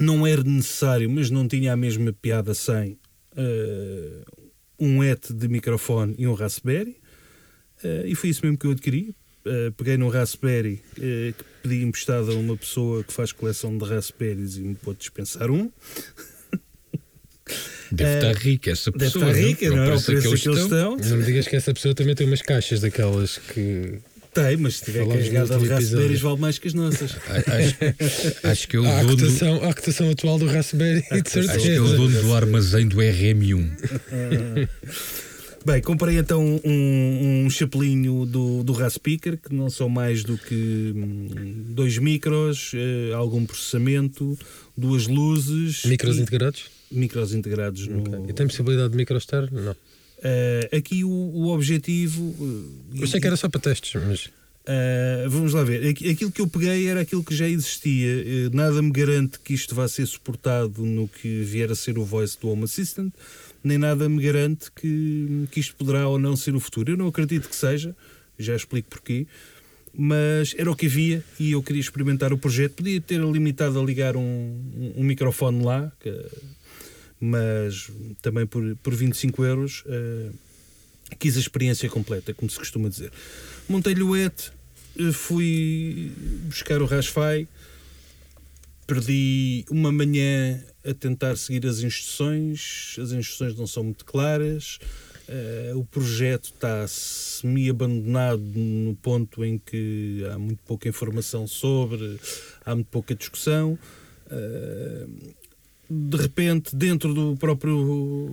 [0.00, 2.98] não era necessário, mas não tinha a mesma piada sem
[3.36, 4.24] eh,
[4.78, 6.96] um ET de microfone e um Raspberry.
[7.82, 9.14] Eh, e foi isso mesmo que eu adquiri.
[9.44, 13.84] Eh, peguei num Raspberry eh, que pedi emprestado a uma pessoa que faz coleção de
[13.86, 15.70] Raspberries e me pôde dispensar um.
[17.92, 19.30] Deve estar rica essa Deve pessoa.
[19.30, 19.86] estar rica, para não é?
[19.96, 20.96] O preço que que eles estão.
[20.96, 23.94] não me digas que essa pessoa também tem umas caixas daquelas que.
[24.32, 27.16] Tem, mas se tiver carregada de Raspberries vale mais que as nossas.
[27.26, 29.16] Acho, acho que é o a, dono.
[29.16, 31.42] cotação, a cotação atual do Raspberry, de cotação.
[31.42, 31.96] Acho que é o certeza.
[31.96, 34.68] dono do armazém do RM1.
[35.66, 40.92] Bem, comprei então um, um chapelinho do, do Raspeaker, que não são mais do que
[40.96, 44.38] hum, dois micros, eh, algum processamento,
[44.74, 45.84] duas luzes.
[45.84, 46.64] Micros e- integrados?
[46.90, 48.00] Micros integrados no.
[48.00, 48.20] Ok.
[48.28, 49.60] E tem possibilidade de micro externo?
[49.60, 49.76] Não.
[50.22, 52.34] Eh, aqui o, o objetivo.
[52.94, 54.26] eh, Eu sei que era só para testes, mas.
[54.62, 55.88] Uh, vamos lá ver.
[55.88, 58.48] Aqui- Aquilo que eu peguei era aquilo que já existia.
[58.52, 62.04] Uh, Nada me garante que isto vá ser suportado no que vier a ser o
[62.04, 63.12] voice do Home Assistant,
[63.64, 66.92] nem nada me garante que, que isto poderá ou não ser o futuro.
[66.92, 67.96] Eu não acredito que seja,
[68.38, 69.26] já explico porquê.
[69.92, 72.74] Mas era o que havia e eu queria experimentar o projeto.
[72.74, 76.26] Podia ter limitado a ligar um, um, um microfone lá, que-
[77.20, 77.90] mas
[78.22, 80.34] também por, por 25 euros uh,
[81.18, 83.12] quis a experiência completa, como se costuma dizer.
[83.68, 84.52] Montei-lhe o ET,
[84.98, 86.12] eh, fui
[86.44, 87.46] buscar o Rasfai,
[88.86, 94.78] perdi uma manhã a tentar seguir as instruções, as instruções não são muito claras,
[95.28, 102.18] eh, o projeto está semi-abandonado no ponto em que há muito pouca informação sobre,
[102.64, 103.78] há muito pouca discussão.
[105.90, 108.30] De repente, dentro do próprio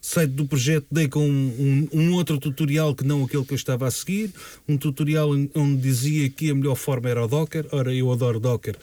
[0.00, 3.56] site do projeto, dei com um, um- um outro tutorial que não aquele que eu
[3.56, 4.32] estava a seguir.
[4.66, 7.66] Um tutorial onde dizia que a melhor forma era o Docker.
[7.72, 8.74] Ora, eu adoro Docker,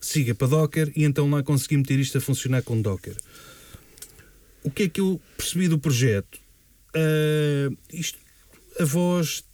[0.00, 0.90] siga para Docker.
[0.96, 3.14] E então lá consegui meter isto a funcionar com Docker.
[4.62, 6.38] O que é que eu percebi do projeto?
[6.94, 8.18] Ah, isto,
[8.78, 9.44] a voz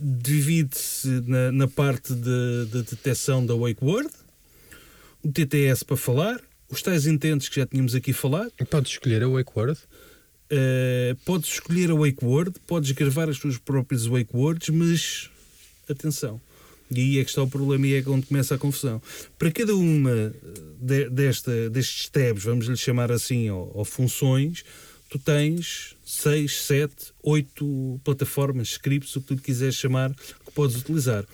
[0.00, 4.08] divide-se na, na parte de, de detecção da wake word,
[5.24, 6.40] o TTS para falar,
[6.76, 8.52] os tais intentes que já tínhamos aqui falado.
[8.70, 9.78] Podes escolher a Wake Word.
[10.46, 15.28] Uh, podes escolher a wake word, podes gravar as tuas próprias wake words, mas
[15.88, 16.40] atenção.
[16.88, 19.02] E aí é que está o problema e é onde começa a confusão.
[19.36, 20.32] Para cada uma
[20.80, 24.64] de- desta, destes tabs, vamos lhe chamar assim, ou, ou funções,
[25.10, 31.24] tu tens 6, 7, 8 plataformas, scripts, o que tu quiseres chamar, que podes utilizar.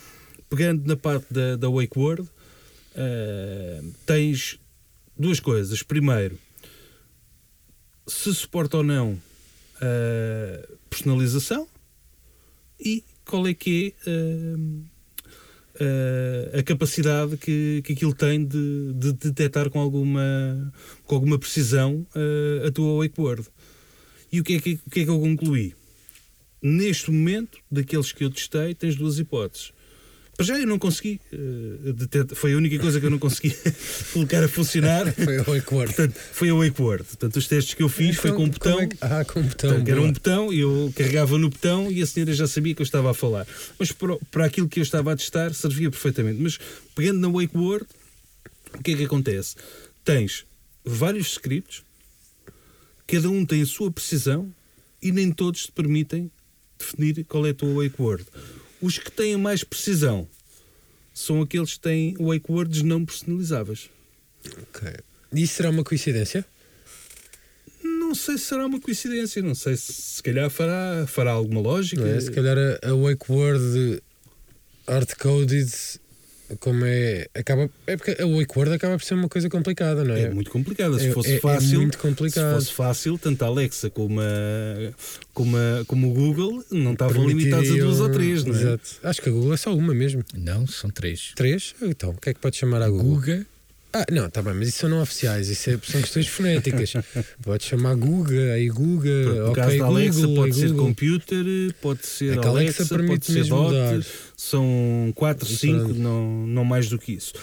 [0.48, 4.58] Pegando na parte da, da wake word, uh, tens
[5.18, 5.82] duas coisas.
[5.82, 6.38] Primeiro,
[8.06, 9.20] se suporta ou não
[9.80, 11.66] a personalização
[12.78, 14.84] e qual é que é hum,
[15.76, 20.72] uh, a capacidade que, que aquilo tem de, de detectar com alguma,
[21.04, 23.46] com alguma precisão uh, a tua wakeboard.
[24.30, 25.74] E o que, é que, o que é que eu concluí?
[26.60, 29.72] Neste momento, daqueles que eu testei, tens duas hipóteses
[30.42, 31.20] para já eu não consegui.
[31.32, 33.56] Uh, foi a única coisa que eu não consegui
[34.12, 35.12] colocar a funcionar.
[35.14, 35.94] foi a wakeboard.
[35.94, 37.04] Portanto, foi a wakeboard.
[37.04, 38.80] Portanto, os testes que eu fiz então, foi com um botão.
[38.80, 38.96] É que...
[39.00, 39.70] Ah, com um botão.
[39.70, 42.84] Portanto, era um botão, eu carregava no botão e a senhora já sabia que eu
[42.84, 43.46] estava a falar.
[43.78, 46.40] Mas para, para aquilo que eu estava a testar, servia perfeitamente.
[46.42, 46.58] Mas
[46.94, 47.86] pegando na wakeboard,
[48.74, 49.54] o que é que acontece?
[50.04, 50.44] Tens
[50.84, 51.84] vários scripts,
[53.06, 54.52] cada um tem a sua precisão
[55.00, 56.30] e nem todos te permitem
[56.78, 58.24] definir qual é a tua wakeboard.
[58.82, 60.28] Os que têm mais precisão
[61.14, 63.88] são aqueles que têm wake words não personalizáveis.
[64.44, 64.92] Ok.
[65.32, 66.44] Isso será uma coincidência?
[67.82, 72.06] Não sei se será uma coincidência, não sei se se calhar fará, fará alguma lógica.
[72.06, 74.02] É, se calhar a, a wake word
[74.86, 75.70] hard-coded
[76.60, 77.26] como é.
[77.34, 80.22] Acaba, é porque a wake word acaba por ser uma coisa complicada, não é?
[80.22, 80.98] É muito complicada.
[80.98, 81.74] Se é, fosse é, fácil.
[81.74, 82.60] É muito complicado.
[82.60, 84.92] Se fosse fácil, tanto a Alexa como, a,
[85.32, 88.58] como, a, como o Google não estavam limitados a duas ou três, não é?
[88.58, 88.84] Exato.
[89.02, 90.24] Acho que a Google é só uma mesmo.
[90.34, 91.32] Não, são três.
[91.34, 91.74] Três?
[91.82, 93.16] Então, o que é que pode chamar a Google?
[93.16, 93.51] Google.
[93.94, 96.94] Ah, não, tá bem, mas isso são não oficiais, isso é, são questões fonéticas.
[97.42, 100.86] pode chamar Guga, aí Guga, ok, caso da Alexa Google, pode ser Google.
[100.86, 101.44] computer,
[101.82, 104.06] pode ser É Alexa, Alexa permite pode ser mesmo Dot, mudar.
[104.36, 105.94] são 4, E 5, pronto.
[106.00, 107.34] não, não mais do que isso.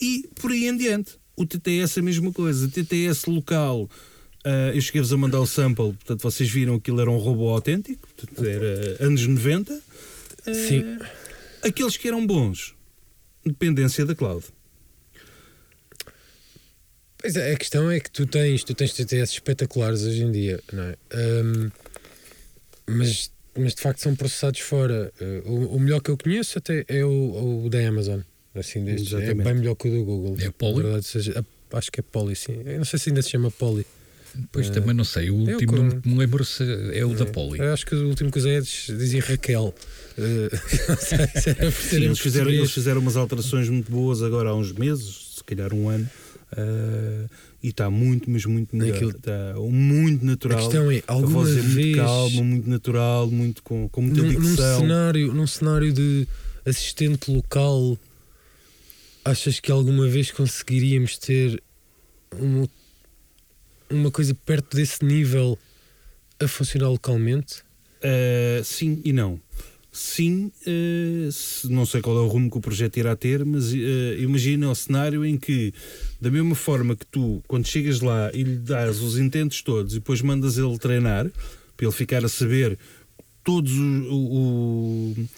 [0.00, 3.88] E por aí em diante, o TTS é a mesma coisa, o TTS local.
[4.44, 7.50] ah, eu cheguei-vos a mandar o sample, portanto vocês viram que aquilo era um robô
[7.50, 9.78] autêntico, portanto era anos 90.
[10.46, 10.96] Ah, Sim.
[11.62, 12.72] Aqueles que eram bons,
[13.44, 14.42] dependência da cloud.
[17.20, 20.60] Pois é, a questão é que tu tens, tu tens TTS espetaculares hoje em dia,
[20.72, 20.96] não é?
[21.12, 21.70] Ahm,
[22.88, 25.12] mas, mas de facto são processados fora.
[25.20, 28.20] Uh, o, o melhor que eu conheço até é o, o da Amazon.
[28.54, 30.36] Assim, destes, é bem melhor que o do Google.
[30.40, 30.82] É Poly?
[30.82, 32.62] Verdade, seja, a- acho que é Poly, sim.
[32.64, 33.84] Eu não sei se ainda se chama Poly.
[34.52, 35.30] Pois Eh, também não sei.
[35.30, 36.62] O eu último com- não me lembro se
[36.94, 37.58] é o da Poli.
[37.58, 39.74] Eu acho que o último que usei é diz- dizia Raquel.
[40.16, 40.48] Uh,
[40.88, 44.54] não sei se era Sim, eles, fizeram, eles fizeram umas alterações muito boas agora há
[44.54, 46.08] uns meses, se calhar um ano,
[46.56, 47.28] ah,
[47.62, 48.92] e está muito, mas muito melhor.
[48.94, 50.58] Naquilo- Está muito A natural.
[50.58, 54.22] questão é, a alguma voz é muito vez calma, muito natural, muito com, com muita
[54.22, 54.80] num, num dicção.
[54.80, 56.26] cenário, num cenário de
[56.64, 57.98] assistente local,
[59.24, 61.62] achas que alguma vez conseguiríamos ter
[62.38, 62.68] uma,
[63.90, 65.58] uma coisa perto desse nível
[66.40, 67.62] a funcionar localmente?
[68.02, 69.40] Ah, sim e não.
[69.90, 70.52] Sim,
[71.32, 73.76] se- não sei qual é o rumo que o projeto irá ter, mas ah,
[74.18, 75.72] imagina o cenário em que,
[76.20, 79.96] da mesma forma que tu, quando chegas lá e lhe dás os intentos todos e
[79.96, 81.26] depois mandas ele treinar,
[81.76, 82.78] para ele ficar a saber
[83.42, 85.28] todos o, o- o-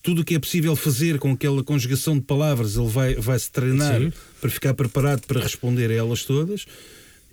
[0.00, 3.50] tudo o que é possível fazer com aquela conjugação de palavras, ele vai, vai se
[3.50, 4.12] treinar Sim.
[4.40, 6.64] para ficar preparado para responder a elas todas.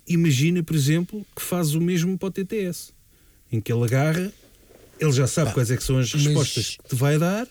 [0.06, 2.92] Imagina, por exemplo, que faz o mesmo para o TTS,
[3.50, 4.30] em que ele agarra,
[5.00, 7.46] ele já sabe quais é que são as mas- respostas que te vai dar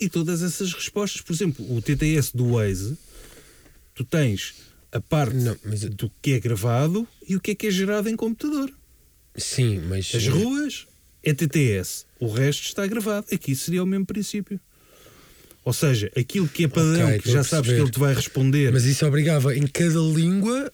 [0.00, 2.96] e todas essas respostas, por exemplo, o TTS do Waze,
[3.94, 4.54] tu tens
[4.92, 8.08] a parte Não, mas- do que é gravado e o que é que é gerado
[8.08, 8.70] em computador.
[9.36, 10.12] Sim, mas.
[10.14, 10.86] As ruas
[11.22, 13.26] é TTS, o resto está gravado.
[13.32, 14.58] Aqui seria o mesmo princípio.
[15.64, 18.72] Ou seja, aquilo que é padrão, Ok, que já sabes que ele te vai responder.
[18.72, 20.72] Mas isso obrigava em cada língua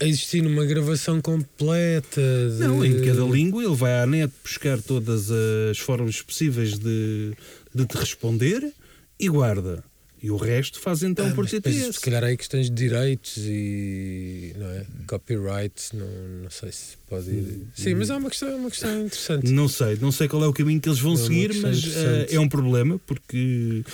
[0.00, 2.20] a existir uma gravação completa.
[2.20, 2.58] De...
[2.64, 7.32] Não, em cada língua ele vai à net buscar todas as formas possíveis de,
[7.74, 8.72] de te responder
[9.18, 9.82] e guarda.
[10.22, 11.92] E o resto faz então Ah, por TTS.
[11.96, 14.86] se calhar aí questões de direitos e não é?
[15.06, 16.06] copyright, não,
[16.44, 17.42] não sei se pode ir.
[17.42, 19.50] Hum, Sim, mas é uma questão, uma questão interessante.
[19.52, 22.26] Não sei, não sei qual é o caminho que eles vão É seguir, mas eh,
[22.30, 23.84] é um problema porque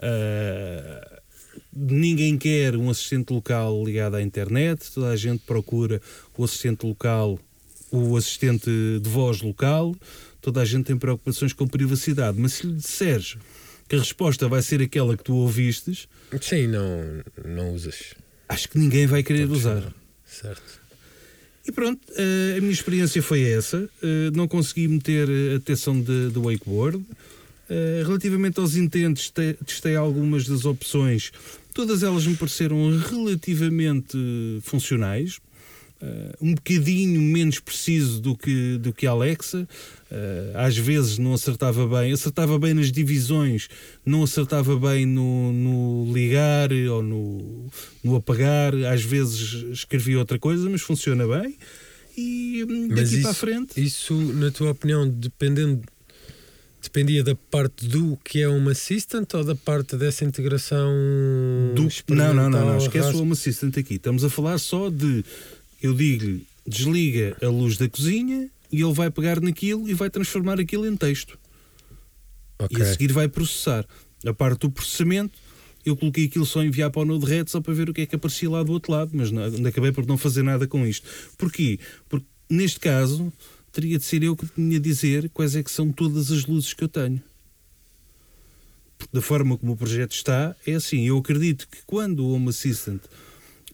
[0.00, 1.19] eh,
[1.74, 6.00] ninguém quer um assistente local ligado à internet, toda a gente procura
[6.36, 7.38] o assistente local,
[7.90, 9.94] o assistente de voz local,
[10.40, 12.38] toda a gente tem preocupações com privacidade.
[12.38, 13.36] Mas se lhe disseres
[13.88, 16.08] que a resposta vai ser aquela que tu ouvistes,
[16.40, 18.14] Sim, não, não usas.
[18.48, 19.74] acho que ninguém vai querer a usar.
[19.74, 19.94] perceber.
[20.26, 20.80] Certo.
[21.66, 23.88] E pronto, eh, a minha experiência foi essa.
[24.02, 27.04] Eh, não consegui meter a detecção de, de wakeboard.
[27.68, 31.32] Eh, relativamente aos intentos, te- testei algumas das opções.
[31.72, 34.16] Todas elas me pareceram relativamente
[34.62, 35.38] funcionais.
[36.02, 39.68] Eh, um bocadinho menos preciso do que, do que a Alexa.
[40.10, 42.12] Eh, às vezes não acertava bem.
[42.12, 43.68] Acertava bem nas divisões,
[44.04, 47.66] não acertava bem no, no ligar ou no,
[48.02, 48.74] no apagar.
[48.90, 51.56] Às vezes escrevia outra coisa, mas funciona bem.
[52.16, 53.80] E hum, Mas daqui isso, para a frente.
[53.80, 55.82] isso, na tua opinião, dependendo
[56.82, 60.88] dependia da parte do que é uma Assistant ou da parte dessa integração
[61.74, 62.76] Do- Não, não, não, não.
[62.78, 63.94] Esquece o Home Assistant aqui.
[63.94, 65.24] Estamos a falar só de.
[65.82, 70.60] Eu digo-lhe, desliga a luz da cozinha e ele vai pegar naquilo e vai transformar
[70.60, 71.38] aquilo em texto.
[72.58, 72.76] Ok.
[72.78, 73.84] E a seguir vai processar.
[74.26, 75.32] A parte do processamento,
[75.84, 78.14] eu coloquei aquilo só enviar para o Node-RED só para ver o que é que
[78.16, 81.06] aparecia lá do outro lado, mas não, acabei por não fazer nada com isto.
[81.38, 81.78] Porquê?
[82.08, 83.32] Porque neste caso
[83.72, 86.72] teria de ser eu que tinha de dizer quais é que são todas as luzes
[86.72, 87.22] que eu tenho.
[88.98, 92.50] Porque da forma como o projeto está, é assim, eu acredito que quando o Home
[92.50, 93.00] Assistant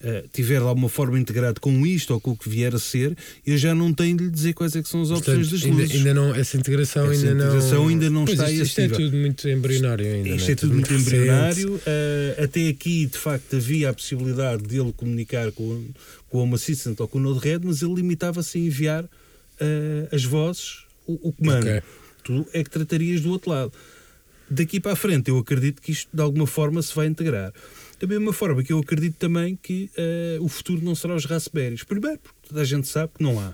[0.01, 3.17] eh, tiver lá uma forma integrada com isto ou com o que vier a ser,
[3.45, 5.63] eu já não tenho de lhe dizer quais é que são as opções Portanto, das
[5.65, 5.95] ainda, luzes.
[5.97, 7.87] ainda não, essa integração Essa ainda integração não.
[7.89, 10.29] ainda não Pois, está a isto, isto é tudo muito embrionário ainda.
[10.29, 11.07] Isto não é tudo muito recente.
[11.15, 11.75] embrionário.
[11.75, 15.83] Uh, até aqui, de facto, havia a possibilidade dele comunicar com,
[16.29, 19.09] com o Home Assistant ou com o Node-RED, mas ele limitava-se a enviar
[19.61, 21.67] uh, as vozes, o, o comando.
[21.67, 21.81] Ok.
[22.23, 23.71] Tu é que tratarias do outro lado.
[24.49, 27.53] Daqui para a frente, eu acredito que isto de alguma forma se vai integrar.
[27.99, 31.83] Da mesma forma que eu acredito também que uh, o futuro não será os Raspberries.
[31.83, 33.53] Primeiro, porque toda a gente sabe que não há.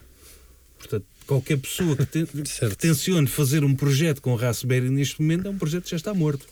[0.77, 2.25] Portanto, qualquer pessoa que, te,
[2.69, 6.13] que tencione fazer um projeto com Raspberry neste momento é um projeto que já está
[6.13, 6.45] morto.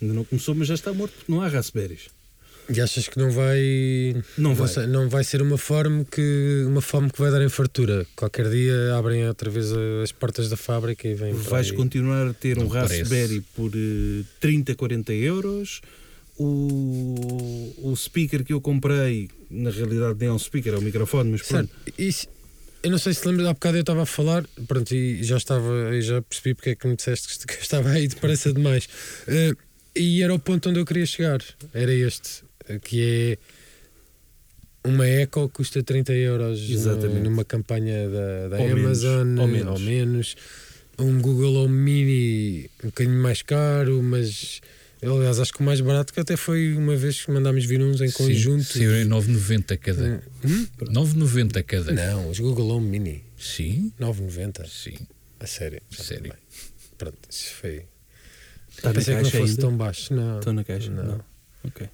[0.00, 2.08] Ainda não começou, mas já está morto porque não há Raspberries.
[2.68, 3.60] E achas que não vai.
[4.38, 4.68] Não vai.
[4.68, 8.06] sei, não vai ser uma forma que uma fome que vai dar em fartura.
[8.16, 9.66] Qualquer dia abrem outra vez
[10.02, 11.34] as portas da fábrica e vêm.
[11.34, 11.76] para Vais aí.
[11.76, 13.00] continuar a ter um Não parece.
[13.00, 15.80] Raspberry por eh, 30, 40 euros.
[16.38, 21.30] O, o speaker que eu comprei, na realidade nem é um speaker, é um microfone,
[21.32, 21.70] mas pronto.
[21.84, 22.00] Certo.
[22.00, 22.28] Isso-
[22.82, 25.94] eu não sei se lembras, há bocado eu estava a falar, pronto, e já estava,
[25.96, 28.86] e já percebi porque é que me disseste que estava aí depressa demais.
[29.26, 29.52] Eh,
[29.96, 31.40] e era o ponto onde eu queria chegar.
[31.72, 32.43] Era este, eh,
[32.82, 33.38] que
[34.84, 37.20] é uma Echo custa 30 euros Exatamente.
[37.22, 39.72] numa campanha da, da Ou menos, Amazon, ou menos.
[39.72, 40.36] ou menos.
[40.98, 44.60] Um Google Home Mini um bocadinho mais caro, mas
[45.02, 48.00] aliás acho que o mais barato que até foi uma vez que mandámos vir uns
[48.00, 48.62] em conjunto.
[48.64, 50.22] Sim, em 9,90 cada.
[50.44, 50.66] Hum?
[50.80, 51.92] 9,90 cada.
[51.92, 53.24] Não, os Google Home Mini.
[53.38, 54.66] Sim, 9,90.
[54.68, 54.96] sim.
[55.40, 55.80] A sério.
[55.90, 56.24] Sério.
[56.30, 56.32] Bem,
[56.96, 57.86] Pronto, isso foi.
[58.70, 59.60] Está na Pensei que não fosse ainda?
[59.60, 60.14] tão baixo.
[60.14, 60.38] Não.
[60.38, 60.90] Estão na caixa?
[60.90, 61.04] Não.
[61.04, 61.24] Não.
[61.64, 61.88] Ok.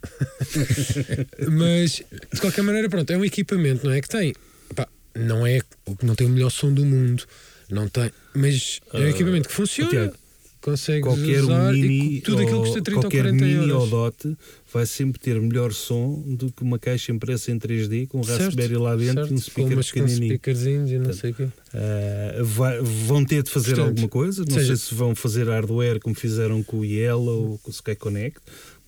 [1.50, 4.00] Mas, de qualquer maneira, pronto, é um equipamento, não é?
[4.00, 4.34] Que tem.
[4.74, 5.60] pá, não é
[6.02, 7.24] não tem o melhor som do mundo.
[7.70, 8.10] Não tem.
[8.34, 9.90] Mas é um Ah, equipamento que funciona.
[9.90, 10.14] Tiago,
[10.60, 13.72] Consegues Qualquer usar mini, e tudo aquilo ou, custa 30 ou qualquer 40 mini euros.
[13.76, 14.36] ou DOT
[14.70, 18.76] vai sempre ter melhor som do que uma caixa impressa em 3D com um Raspberry
[18.76, 20.26] lá dentro certo, e um speaker com pequenininho.
[20.26, 21.44] speakerzinhos e não sei o quê.
[21.44, 24.44] Uh, vai- vão ter de fazer Portanto, alguma coisa.
[24.46, 27.72] Não seja- sei se vão fazer hardware como fizeram com o Yellow ou com o
[27.72, 28.38] Sky Connect.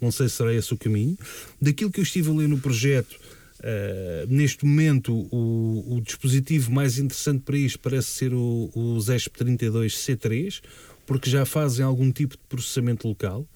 [0.03, 1.17] Não sei se será esse o caminho.
[1.61, 3.13] Daquilo que eu estive a ler no projeto,
[3.61, 10.61] uh, neste momento, o, o dispositivo mais interessante para isto parece ser o, o ZESP32C3,
[11.07, 13.47] porque já fazem algum tipo de processamento local.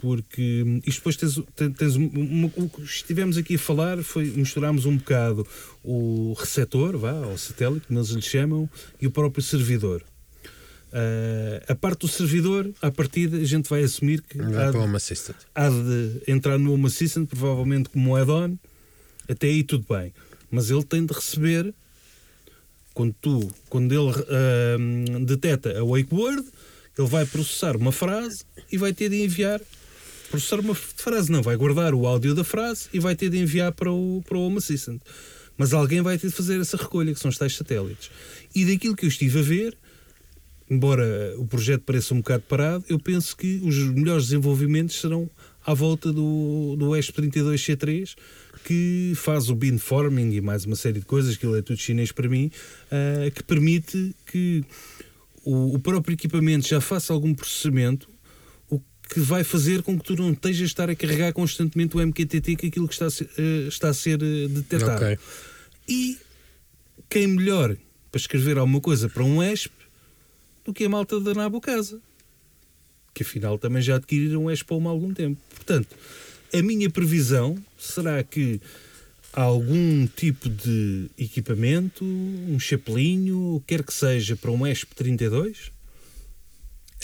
[0.00, 4.02] Porque hum, isto depois tens, tens- tens um- uma- o que estivemos aqui a falar
[4.02, 5.46] foi misturámos um bocado
[5.82, 8.68] o receptor, vá, ou satélite, como eles lhe chamam,
[9.00, 10.02] e o próprio servidor.
[10.96, 15.36] Ah, a parte do servidor, à partida, a gente vai assumir que há, assistant.
[15.52, 18.56] há de entrar no Home Assistant, provavelmente como um add-on,
[19.28, 20.14] até aí tudo bem.
[20.52, 21.74] Mas ele tem de receber,
[22.94, 26.46] quando, tu, quando ele ah, detecta a wake word,
[26.96, 29.60] ele vai processar uma frase e vai ter de enviar.
[30.30, 33.72] Processar uma frase, não, vai guardar o áudio da frase e vai ter de enviar
[33.72, 35.00] para o, para o Home Assistant.
[35.58, 38.10] Mas alguém vai ter de fazer essa recolha, que são os tais satélites.
[38.54, 39.76] E daquilo que eu estive a ver,
[40.68, 45.28] embora o projeto pareça um bocado parado, eu penso que os melhores desenvolvimentos serão
[45.64, 48.14] à volta do, do ESP32C3,
[48.64, 52.12] que faz o beamforming e mais uma série de coisas, que ele é tudo chinês
[52.12, 52.50] para mim,
[52.90, 54.64] ah, que permite que
[55.44, 58.08] o, o próprio equipamento já faça algum processamento,
[58.70, 62.00] o que vai fazer com que tu não estejas a estar a carregar constantemente o
[62.00, 65.04] MQTT, que é aquilo que está a ser, eh, está a ser eh, detectado.
[65.04, 65.18] Ok.
[65.86, 66.18] E
[67.10, 67.76] quem melhor
[68.10, 69.83] para escrever alguma coisa para um ESP
[70.64, 72.00] do que a malta da Nabo Casa,
[73.12, 75.40] que afinal também já adquiriram um ESP há algum tempo.
[75.54, 75.96] Portanto,
[76.52, 78.60] a minha previsão será que
[79.32, 85.72] algum tipo de equipamento, um chapelinho, quer que seja, para um ESP 32,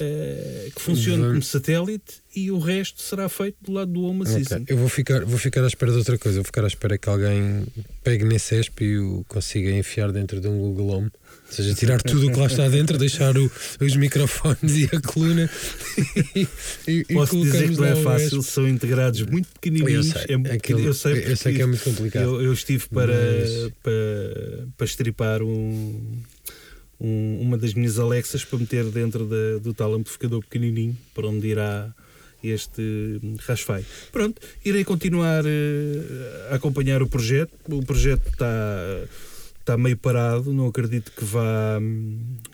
[0.03, 4.65] eh, que funcione como satélite e o resto será feito do lado do Home Assistant.
[4.69, 6.39] Eu vou ficar, vou ficar à espera de outra coisa.
[6.39, 7.67] Vou ficar à espera que alguém
[8.05, 11.11] pegue nesse ESP e o consiga enfiar dentro de um Google Home.
[11.49, 15.01] Ou seja, tirar tudo o que lá está dentro, deixar o- os microfones e a
[15.01, 15.51] coluna
[16.37, 16.47] e,
[16.87, 20.07] e, e Posso dizer que não é fácil, são integrados muito Eu pequenininhos.
[20.11, 22.23] sei, é muito aquilo- pequeno, eu sei, eu sei que é muito complicado.
[22.23, 26.01] Eu, eu estive para, Mas- para, para estripar um,
[27.01, 31.49] um- uma das minhas Alexas para meter dentro da- do tal amplificador pequenininho para onde
[31.49, 31.93] irá
[32.43, 33.85] este Rasfai.
[34.13, 37.53] Pronto, irei continuar eh, a acompanhar o projeto.
[37.69, 39.05] O projeto está
[39.61, 41.79] está meio parado, não acredito que vá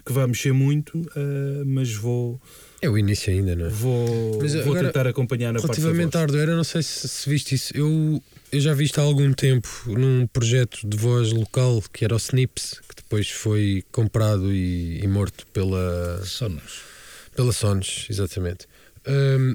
[0.05, 2.40] que vá mexer muito, eh, mas vou
[2.83, 3.68] É o início ainda, não é?
[3.70, 7.29] vou, Mas vou agora, tentar acompanhar na parte da Relativamente à não sei se, se
[7.29, 7.77] viste isso.
[7.77, 8.22] Eu,
[8.53, 12.18] eu já vi isto há algum tempo num projeto de voz local que era o
[12.18, 16.81] Snips, que depois foi comprado e, e morto pela, Sonos.
[17.35, 18.66] pela Sonos, exatamente.
[19.09, 19.55] Hum,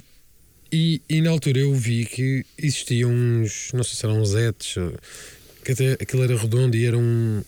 [0.71, 4.77] e, e na altura eu vi que existiam uns, não sei se eram uns ETs,
[4.77, 4.93] ou-
[5.63, 7.43] que até aquilo era redondo e eram um, um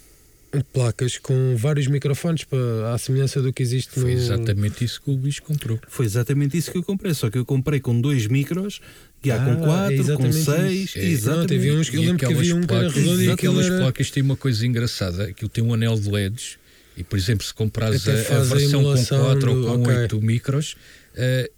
[0.61, 4.19] placas com vários microfones para à semelhança do que existe Foi no.
[4.21, 5.79] exatamente isso que o Luís comprou.
[5.87, 8.79] Foi exatamente isso que eu comprei, só que eu comprei com dois micros,
[9.23, 10.93] e há Ah, com é quatro, com exatamente seis.
[10.95, 11.47] É, Não, exatamente.
[11.47, 13.65] teve uns que eu E lembro que aquelas havia um que era placas- e Aquelas
[13.65, 13.77] era.
[13.79, 16.57] placas têm uma coisa engraçada, aquilo tem um anel de LEDs
[16.97, 19.95] e, por exemplo, se comprares a, a versão com emulação 4 ou do- com ok.
[19.97, 20.75] 8 micros,
[21.15, 21.49] eh,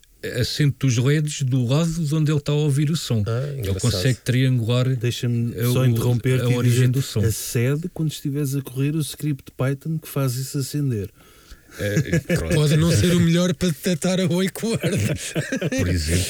[0.41, 3.23] assente os LEDs do lado de onde ele está a ouvir o som.
[3.28, 7.21] Ah, ele consegue triangular Deixa-me É só interromper a origem do som.
[7.21, 11.09] Acede quando estiveres a correr o script Python que faz isso acender.
[12.38, 14.80] pronto, Pode não ser o melhor para detectar a wake word.
[15.78, 16.26] por exemplo.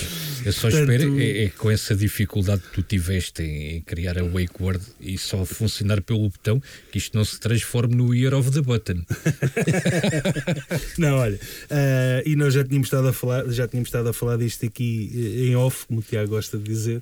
[0.46, 4.18] Eu só Portanto- espero é, é com essa dificuldade que tu tiveste em, em criar
[4.20, 8.34] a wake word e só funcionar pelo botão que isto não se transforme no year
[8.34, 9.02] of the button.
[10.98, 11.40] Não, olha,
[11.70, 15.12] ah, e nós já tínhamos estado a falar, já tínhamos estado a falar disto aqui
[15.14, 17.02] eh, em off, como o Tiago gosta de dizer.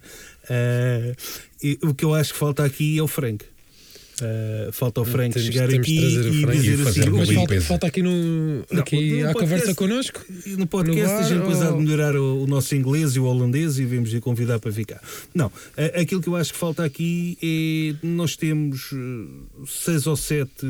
[0.50, 1.14] Ah,
[1.62, 3.46] e o que eu acho que falta aqui é o Frank.
[4.72, 6.58] Falta o Frank Temos- chegar temos aqui e Frank.
[6.60, 8.12] dizer E assim: Mas "Ui, falta, falta aqui, no,
[8.72, 10.26] Não, aqui no à podcast- conversa connosco.
[10.58, 13.16] No podcast No bar, a gente depois há de ou- melhorar o, o nosso inglês
[13.16, 15.02] e o holandês e vemos de convidar para ficar.
[15.34, 15.52] Não,
[16.00, 19.28] aquilo que eu acho que falta aqui é nós temos eh,
[19.68, 20.66] seis ou sete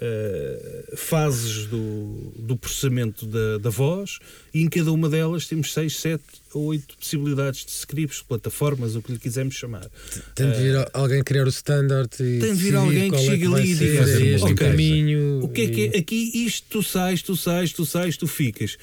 [0.00, 4.18] eh, fases do, do processamento da, da voz
[4.54, 6.22] e em cada uma delas temos seis, sete
[6.54, 9.86] ou oito possibilidades de scripts, plataformas, o que lhe quisermos chamar.
[10.34, 13.20] Tem de vir a- alguém criar o standard e Tem de vir alguém que é
[13.20, 14.02] chegue vai ali e diga
[14.34, 15.44] este caminho.
[15.44, 15.98] O que é que é?
[15.98, 18.76] Aqui isto tu sais, tu sais, tu sais, tu ficas.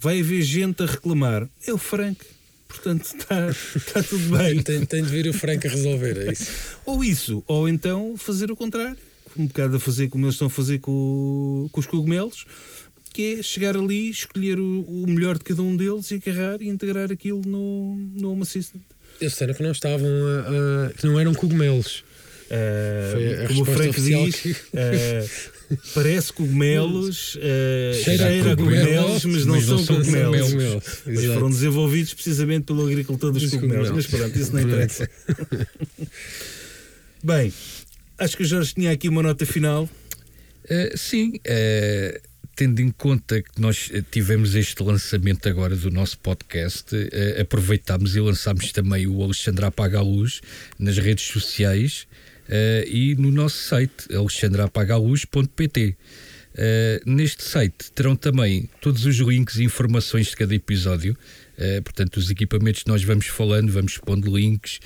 [0.00, 1.48] Vai haver gente a reclamar.
[1.66, 2.18] É o Frank.
[2.66, 4.62] Portanto, está está tudo bem.
[4.62, 6.50] Tem, tem de vir o Frank a resolver, é isso.
[6.86, 8.96] Ou isso, ou então fazer o contrário.
[9.36, 12.44] Um bocado a fazer como eles estão a fazer com, com os cogumelos,
[13.14, 16.68] que é chegar ali, escolher o, o melhor de cada um deles e agarrar e
[16.68, 18.82] integrar aquilo no, no Home Assistant.
[19.20, 22.02] Eles disseram que não estavam a, a- que não eram cogumelos.
[22.50, 25.28] Uh, Foi a como o Frank diz, que- uh,
[25.94, 27.38] parece cogumelos, uh,
[28.04, 30.42] Cheira a cheira a cogumelos, cogumelos, mas não mas não são são cogumelos.
[30.50, 30.84] cogumelos.
[31.06, 33.90] Mas foram desenvolvidos precisamente pelo agricultor dos Dos cogumelos.
[33.90, 34.32] Mas cogumelos.
[34.34, 35.08] pronto, isso não interessa.
[37.24, 37.52] Bem,
[38.18, 39.88] acho que o Jorge tinha aqui uma nota final.
[40.68, 42.20] Eh, sim, eh,
[42.54, 48.14] tendo em conta que nós eh, tivemos este lançamento agora do nosso podcast, eh, aproveitámos
[48.14, 50.40] e lançámos também o Alexandre Apaga a Luz
[50.78, 52.06] nas redes sociais
[52.86, 55.96] e no nosso site, alexandreapagaluz.pt.
[57.06, 61.16] Neste site terão também todos os links e informações de cada episódio,
[61.82, 64.80] portanto, os equipamentos que nós vamos falando, vamos pondo links.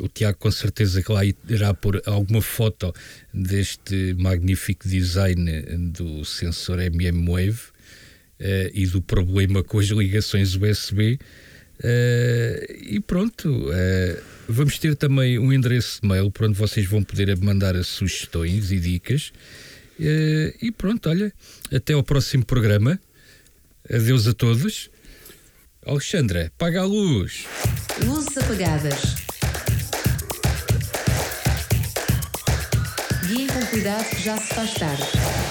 [0.00, 2.94] O Tiago com certeza que lá irá pôr alguma foto
[3.32, 7.58] deste magnífico design do sensor MM-Wave
[8.40, 11.18] eh, e do problema com as ligações USB.
[11.82, 17.02] Eh, e pronto, eh, vamos ter também um endereço de mail para onde vocês vão
[17.02, 19.32] poder mandar sugestões e dicas.
[19.98, 21.32] E pronto, olha,
[21.72, 23.00] até ao próximo programa.
[23.92, 24.88] Adeus a todos.
[25.84, 27.46] Alexandra, paga a luz.
[28.04, 29.37] Luzes apagadas.
[33.78, 33.84] Que
[34.20, 35.47] já se faz tarde.